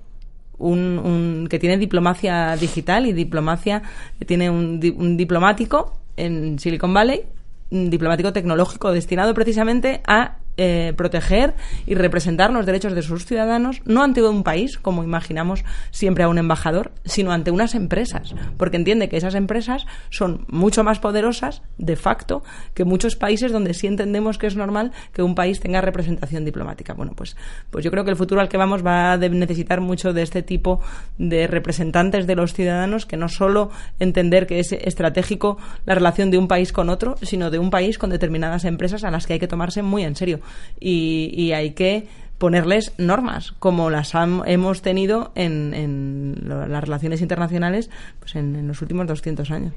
[0.59, 3.81] un, un- que tiene diplomacia digital y diplomacia
[4.25, 7.23] tiene un, un diplomático en Silicon Valley
[7.71, 11.53] un diplomático tecnológico destinado precisamente a eh, proteger
[11.85, 16.29] y representar los derechos de sus ciudadanos, no ante un país, como imaginamos siempre a
[16.29, 21.61] un embajador, sino ante unas empresas, porque entiende que esas empresas son mucho más poderosas,
[21.77, 22.43] de facto,
[22.73, 26.93] que muchos países donde sí entendemos que es normal que un país tenga representación diplomática.
[26.93, 27.35] Bueno, pues,
[27.69, 30.41] pues yo creo que el futuro al que vamos va a necesitar mucho de este
[30.41, 30.79] tipo
[31.17, 36.37] de representantes de los ciudadanos, que no solo entender que es estratégico la relación de
[36.37, 39.39] un país con otro, sino de un país con determinadas empresas a las que hay
[39.39, 40.39] que tomarse muy en serio.
[40.79, 44.13] Y, hay que ponerles normas, como las
[44.45, 47.89] hemos tenido en, en las relaciones internacionales
[48.19, 49.73] pues en, en los últimos 200 años.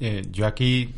[0.00, 0.92] Eh, yo aquí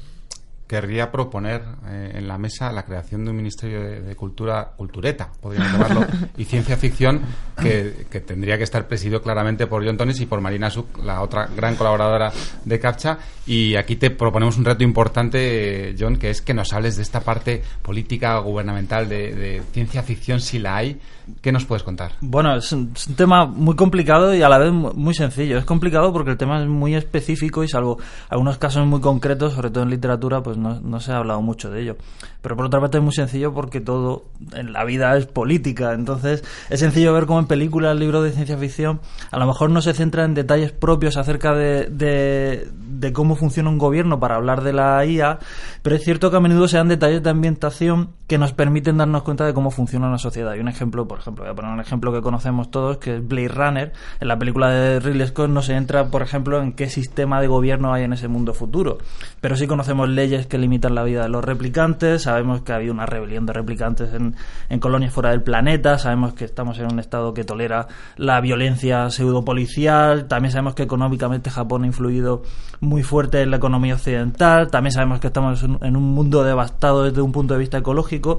[0.67, 5.73] querría proponer eh, en la mesa la creación de un Ministerio de, Cultura, cultureta, podríamos
[5.73, 6.07] llamarlo,
[6.37, 7.21] y ciencia ficción,
[7.61, 11.49] que, tendría que estar presidido claramente por John Tonis y por Marina Suk, la otra
[11.55, 12.33] gran colaboradora
[12.65, 13.19] de CAPTCHA.
[13.47, 17.21] Y aquí te proponemos un reto importante, John, que es que nos hables de esta
[17.21, 21.01] parte política gubernamental de, de ciencia ficción, si la hay.
[21.41, 22.13] ¿Qué nos puedes contar?
[22.21, 25.59] Bueno, es un, es un tema muy complicado y a la vez mu- muy sencillo.
[25.59, 27.99] Es complicado porque el tema es muy específico y salvo
[28.29, 31.71] algunos casos muy concretos, sobre todo en literatura, pues no, no se ha hablado mucho
[31.71, 31.97] de ello.
[32.43, 35.95] Pero por otra parte es muy sencillo porque todo en la vida es política.
[35.95, 39.01] Entonces es sencillo ver cómo en películas, libros de ciencia ficción,
[39.33, 43.69] a lo mejor no se centra en detalles propios acerca de, de, de cómo funciona
[43.69, 45.41] un gobierno para hablar de la IA,
[45.83, 49.23] pero es cierto que a menudo se dan detalles de ambientación que nos permiten darnos
[49.25, 50.55] cuenta de cómo funciona una sociedad.
[50.55, 53.27] Y un ejemplo, por ejemplo, voy a poner un ejemplo que conocemos todos, que es
[53.27, 53.93] Blade Runner.
[54.21, 57.47] En la película de Ridley Scott no se entra, por ejemplo, en qué sistema de
[57.47, 58.99] gobierno hay en ese mundo futuro.
[59.41, 62.93] Pero sí conocemos leyes que limitan la vida de los replicantes, sabemos que ha habido
[62.93, 64.37] una rebelión de replicantes en,
[64.69, 69.09] en colonias fuera del planeta, sabemos que estamos en un estado que tolera la violencia
[69.09, 72.43] pseudopolicial, también sabemos que económicamente Japón ha influido
[72.81, 77.23] muy fuerte en la economía occidental, también sabemos que estamos en un mundo devastado desde
[77.23, 78.39] un punto de vista ecológico.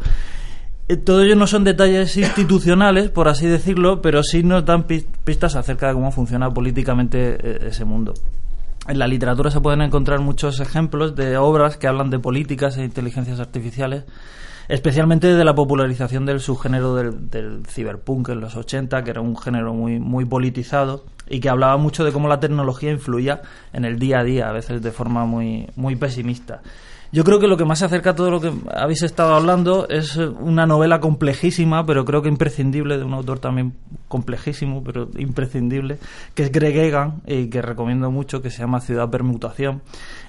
[0.90, 5.08] Eh, Todo ello no son detalles institucionales, por así decirlo, pero sí nos dan pis-
[5.24, 8.14] pistas acerca de cómo funciona políticamente eh, ese mundo.
[8.88, 12.86] En la literatura se pueden encontrar muchos ejemplos de obras que hablan de políticas e
[12.86, 14.06] inteligencias artificiales,
[14.70, 19.36] especialmente de la popularización del subgénero del, del ciberpunk en los 80, que era un
[19.38, 23.42] género muy, muy politizado y que hablaba mucho de cómo la tecnología influía
[23.74, 26.62] en el día a día, a veces de forma muy, muy pesimista.
[27.12, 29.88] Yo creo que lo que más se acerca a todo lo que habéis estado hablando
[29.88, 33.76] es eh, una novela complejísima, pero creo que imprescindible, de un autor también
[34.10, 36.00] complejísimo, pero imprescindible,
[36.34, 39.82] que es Greg Egan, y que recomiendo mucho, que se llama Ciudad Permutación,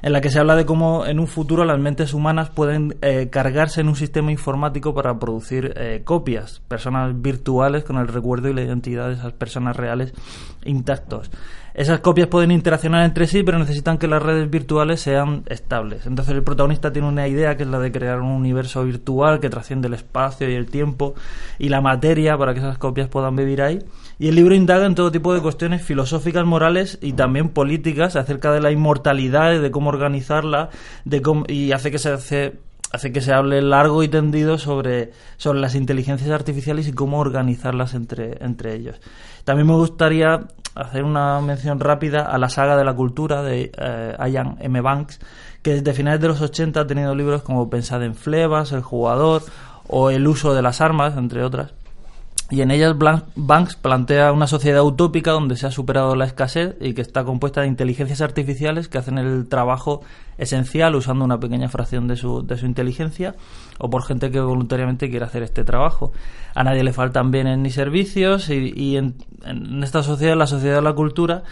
[0.03, 3.29] en la que se habla de cómo en un futuro las mentes humanas pueden eh,
[3.31, 8.55] cargarse en un sistema informático para producir eh, copias, personas virtuales con el recuerdo y
[8.55, 10.13] la identidad de esas personas reales
[10.65, 11.31] intactos.
[11.79, 16.07] Esas copias pueden interaccionar entre sí, pero necesitan que las redes virtuales sean estables.
[16.07, 19.49] Entonces el protagonista tiene una idea que es la de crear un universo virtual que
[19.49, 21.15] trasciende el espacio y el tiempo
[21.57, 23.79] y la materia para que esas copias puedan vivir ahí.
[24.19, 28.51] Y el libro indaga en todo tipo de cuestiones filosóficas, morales y también políticas acerca
[28.51, 30.71] de la inmortalidad de cómo organizarla
[31.05, 32.55] de cómo, y hace que se hace
[32.93, 37.95] hace que se hable largo y tendido sobre, sobre las inteligencias artificiales y cómo organizarlas
[37.95, 39.01] entre, entre ellos.
[39.45, 44.17] También me gustaría hacer una mención rápida a la saga de la cultura de eh,
[44.31, 44.81] Ian M.
[44.81, 45.21] Banks,
[45.63, 49.43] que desde finales de los 80 ha tenido libros como Pensad en Flebas, El jugador
[49.89, 51.73] o El uso de las armas, entre otras.
[52.51, 52.97] Y en ellas
[53.37, 57.61] Banks plantea una sociedad utópica donde se ha superado la escasez y que está compuesta
[57.61, 60.01] de inteligencias artificiales que hacen el trabajo
[60.39, 63.35] esencial usando una pequeña fracción de su, de su inteligencia
[63.79, 66.13] o por gente que voluntariamente quiere hacer este trabajo.
[66.55, 70.83] A nadie le faltan bienes ni servicios y, en, en, esta sociedad, la sociedad de
[70.83, 71.43] la cultura,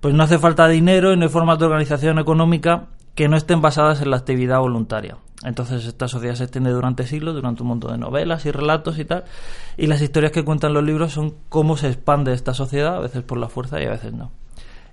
[0.00, 3.60] pues no hace falta dinero y no hay formas de organización económica que no estén
[3.60, 5.18] basadas en la actividad voluntaria.
[5.44, 9.04] Entonces esta sociedad se extiende durante siglos, durante un montón de novelas y relatos y
[9.04, 9.24] tal,
[9.76, 13.22] y las historias que cuentan los libros son cómo se expande esta sociedad, a veces
[13.22, 14.30] por la fuerza y a veces no.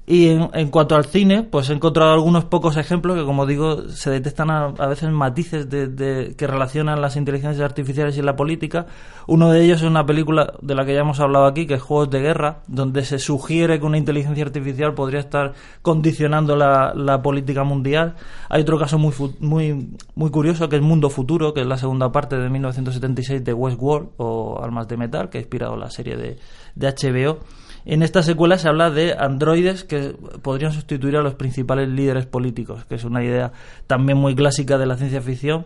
[0.05, 4.09] Y en, cuanto al cine, pues he encontrado algunos pocos ejemplos que, como digo, se
[4.09, 8.85] detectan a, veces matices de, que relacionan las inteligencias artificiales y la política.
[9.27, 11.81] Uno de ellos es una película de la que ya hemos hablado aquí, que es
[11.81, 17.63] Juegos de Guerra, donde se sugiere que una inteligencia artificial podría estar condicionando la, política
[17.63, 18.15] mundial.
[18.49, 22.11] Hay otro caso muy, muy, muy curioso, que es Mundo Futuro, que es la segunda
[22.11, 26.37] parte de 1976 de Westworld, o Armas de Metal, que ha inspirado la serie de,
[26.75, 27.39] de HBO
[27.85, 32.85] en esta secuela se habla de androides que podrían sustituir a los principales líderes políticos,
[32.85, 33.51] que es una idea
[33.87, 35.65] también muy clásica de la ciencia ficción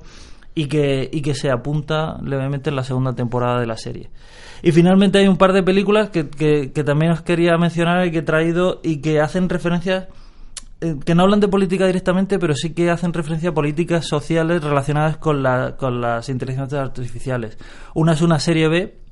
[0.55, 4.09] y que, y que se apunta levemente en la segunda temporada de la serie.
[4.63, 6.23] Y finalmente hay un par de películas que,
[6.83, 10.07] también os quería mencionar y que he traído y que hacen referencias
[10.81, 14.63] eh, que no hablan de política directamente, pero sí que hacen referencia a políticas sociales
[14.63, 17.59] relacionadas con, la, con las inteligencias artificiales.
[17.93, 19.06] Una es una serie B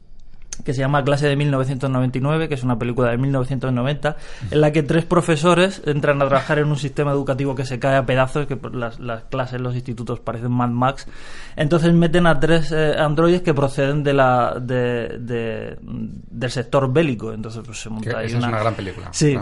[0.64, 4.18] que se llama Clase de 1999, que es una película de 1990,
[4.52, 7.98] en la que tres profesores entran a trabajar en un sistema educativo que se cae
[7.98, 11.08] a pedazos, que las, las clases los institutos parecen Mad Max.
[11.56, 17.34] Entonces meten a tres eh, androides que proceden de la de, del sector bélico.
[17.34, 18.38] Entonces pues, se monta ahí una...
[18.38, 19.10] es una gran película.
[19.12, 19.38] Sí.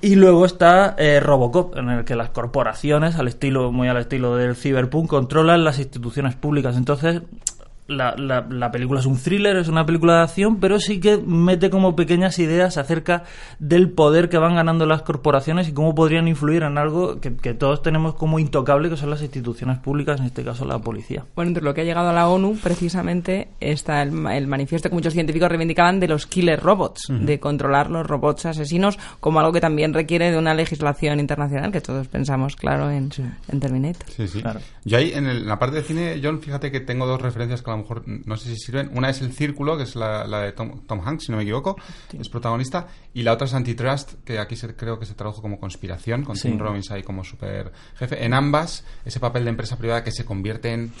[0.00, 4.36] Y luego está eh, Robocop, en el que las corporaciones, al estilo, muy al estilo
[4.36, 6.76] del Cyberpunk, controlan las instituciones públicas.
[6.76, 7.22] Entonces,
[7.88, 11.70] la, la, película es un thriller, es una película de acción, pero sí que mete
[11.70, 13.24] como pequeñas ideas acerca
[13.58, 17.82] del poder que van ganando las corporaciones y cómo podrían influir en algo que, todos
[17.82, 21.24] tenemos como intocable, que son las instituciones públicas, en este caso la policía.
[21.34, 25.14] Bueno, entre lo que ha llegado a la ONU, precisamente, está el, manifiesto que muchos
[25.14, 29.94] científicos reivindicaban de los killer robots, de controlar los robots asesinos como algo que también
[29.94, 33.10] requiere de una legislación internacional, que todos pensamos, claro, en,
[33.50, 34.08] en Terminator.
[34.10, 34.42] Sí, sí.
[34.42, 34.60] Claro.
[34.84, 38.26] Yo ahí, en, la parte de cine, John, fíjate que tengo dos referencias que mejor
[38.26, 38.90] no sé si sirven.
[38.94, 41.76] Una es El Círculo, que es la, de Tom, Hanks, si no me equivoco,
[42.18, 45.58] es protagonista, y la otra es Antitrust, que aquí se, creo que se tradujo como
[45.58, 48.24] conspiración, con Tim Robbins ahí como super jefe.
[48.24, 50.92] En ambas, ese papel de empresa privada que se convierte en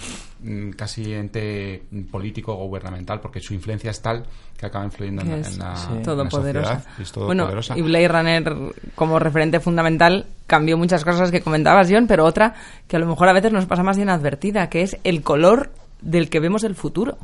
[0.42, 4.24] mm, casi ente político o gubernamental, porque su influencia es tal
[4.56, 6.84] que acaba influyendo en, la, todopoderosa.
[7.16, 8.56] bueno, y Blade Runner
[8.96, 12.54] como referente fundamental cambió muchas cosas que comentabas, John, pero otra
[12.88, 15.70] que a lo mejor a veces nos pasa más inadvertida, que es el color
[16.00, 17.18] del que vemos el futuro.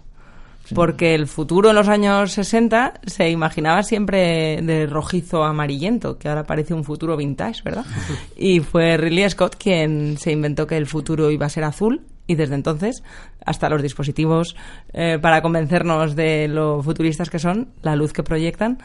[0.75, 6.45] Porque el futuro en los años 60 se imaginaba siempre de rojizo amarillento, que ahora
[6.45, 7.85] parece un futuro vintage, ¿verdad?
[8.37, 12.37] Y fue Ridley Scott quien se inventó que el futuro iba a ser azul y
[12.37, 13.03] desde entonces,
[13.45, 14.57] hasta los dispositivos
[14.95, 18.79] eh, para convencernos de lo futuristas que son, la luz que proyectan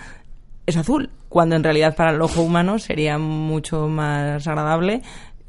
[0.65, 5.01] es azul, cuando en realidad para el ojo humano sería mucho más agradable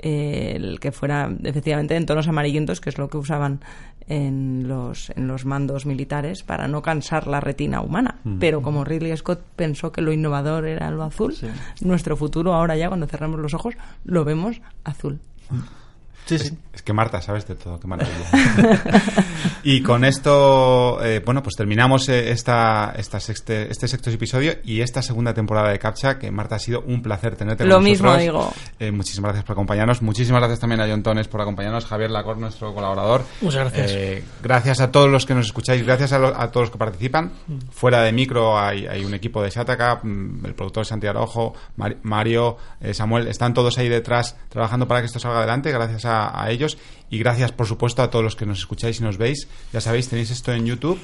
[0.03, 3.61] eh, el que fuera efectivamente en tonos amarillentos, que es lo que usaban
[4.09, 8.17] en los, en los mandos militares para no cansar la retina humana.
[8.25, 8.39] Mm.
[8.39, 11.35] Pero como Ridley Scott pensó que lo innovador era lo azul,
[11.83, 13.75] nuestro futuro ahora ya cuando cerramos los ojos
[14.05, 15.21] lo vemos azul.
[16.27, 16.57] Sí, sí.
[16.73, 18.85] Es que Marta, sabes de todo, qué maravilla.
[19.65, 24.81] y con esto, eh, bueno, pues terminamos eh, esta, esta sexte- este sexto episodio y
[24.81, 28.07] esta segunda temporada de Captcha, que Marta ha sido un placer tenerte Lo con mismo
[28.07, 28.23] nosotros.
[28.25, 28.53] digo.
[28.79, 30.03] Eh, muchísimas gracias por acompañarnos.
[30.03, 33.25] Muchísimas gracias también a John Tones por acompañarnos, Javier Lacor, nuestro colaborador.
[33.41, 33.91] Muchas gracias.
[33.93, 36.79] Eh, gracias a todos los que nos escucháis, gracias a, lo- a todos los que
[36.79, 37.33] participan.
[37.73, 42.57] Fuera de micro hay, hay un equipo de Shataka, mm, el productor Santiago Mar- Mario,
[42.81, 46.51] eh, Samuel, están todos ahí detrás trabajando para que esto salga adelante, gracias a, a
[46.51, 46.79] ellos.
[47.11, 49.49] Y gracias, por supuesto, a todos los que nos escucháis y nos veis.
[49.73, 50.99] Ya sabéis, tenéis esto en YouTube.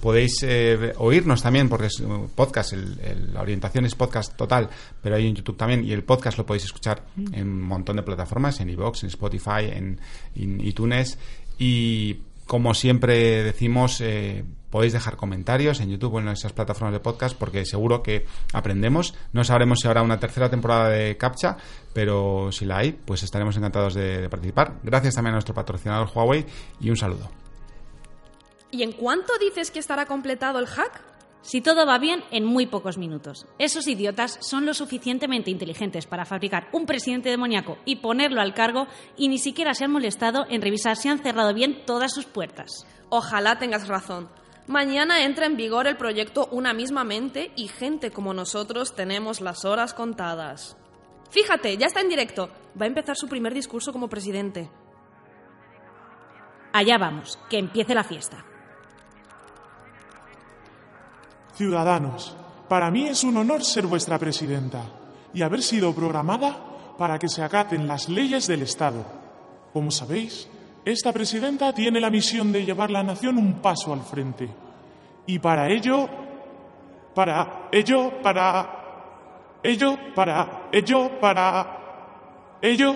[0.00, 4.68] Podéis eh, oírnos también, porque es uh, podcast, el- el- la orientación es podcast total,
[5.02, 7.02] pero hay en YouTube también, y el podcast lo podéis escuchar
[7.32, 9.98] en un montón de plataformas, en iVoox, en Spotify, en,
[10.36, 11.18] en iTunes,
[11.58, 17.00] y como siempre decimos, eh, podéis dejar comentarios en YouTube o en esas plataformas de
[17.00, 19.14] podcast, porque seguro que aprendemos.
[19.32, 21.56] No sabremos si habrá una tercera temporada de CAPTCHA,
[21.92, 24.78] pero si la hay, pues estaremos encantados de, de participar.
[24.82, 26.46] Gracias también a nuestro patrocinador Huawei,
[26.80, 27.30] y un saludo.
[28.70, 31.08] ¿Y en cuánto dices que estará completado el hack?
[31.40, 33.46] Si todo va bien, en muy pocos minutos.
[33.58, 38.86] Esos idiotas son lo suficientemente inteligentes para fabricar un presidente demoníaco y ponerlo al cargo
[39.16, 42.86] y ni siquiera se han molestado en revisar si han cerrado bien todas sus puertas.
[43.08, 44.28] Ojalá tengas razón.
[44.68, 49.64] Mañana entra en vigor el proyecto Una misma mente y gente como nosotros tenemos las
[49.64, 50.76] horas contadas.
[51.30, 52.50] Fíjate, ya está en directo.
[52.78, 54.68] Va a empezar su primer discurso como presidente.
[56.74, 58.44] Allá vamos, que empiece la fiesta.
[61.54, 62.36] Ciudadanos,
[62.68, 64.84] para mí es un honor ser vuestra presidenta
[65.32, 69.02] y haber sido programada para que se acaten las leyes del Estado.
[69.72, 70.46] Como sabéis,
[70.92, 74.48] esta presidenta tiene la misión de llevar la nación un paso al frente.
[75.26, 76.08] Y para ello,
[77.14, 81.78] para ello, para ello, para ello, para
[82.62, 82.94] ello,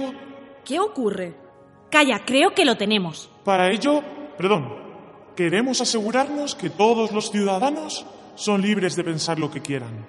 [0.65, 1.35] ¿Qué ocurre?
[1.91, 3.29] Calla, creo que lo tenemos.
[3.45, 4.03] para ello,
[4.39, 4.75] perdón,
[5.37, 10.07] queremos asegurarnos que todos los ciudadanos son libres de pensar lo que quieran.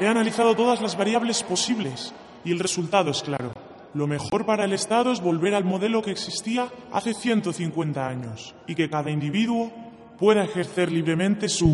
[0.00, 2.12] He analizado todas las variables posibles
[2.44, 3.52] y el resultado es claro.
[3.94, 8.74] Lo mejor para el Estado es volver al modelo que existía hace 150 años y
[8.74, 9.72] que cada individuo
[10.18, 11.68] pueda ejercer libremente su...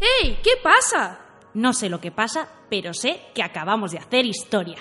[0.00, 0.38] ¡Ey!
[0.42, 1.20] ¿Qué pasa?
[1.52, 4.78] No sé lo que pasa, pero sé que acabamos de hacer historia.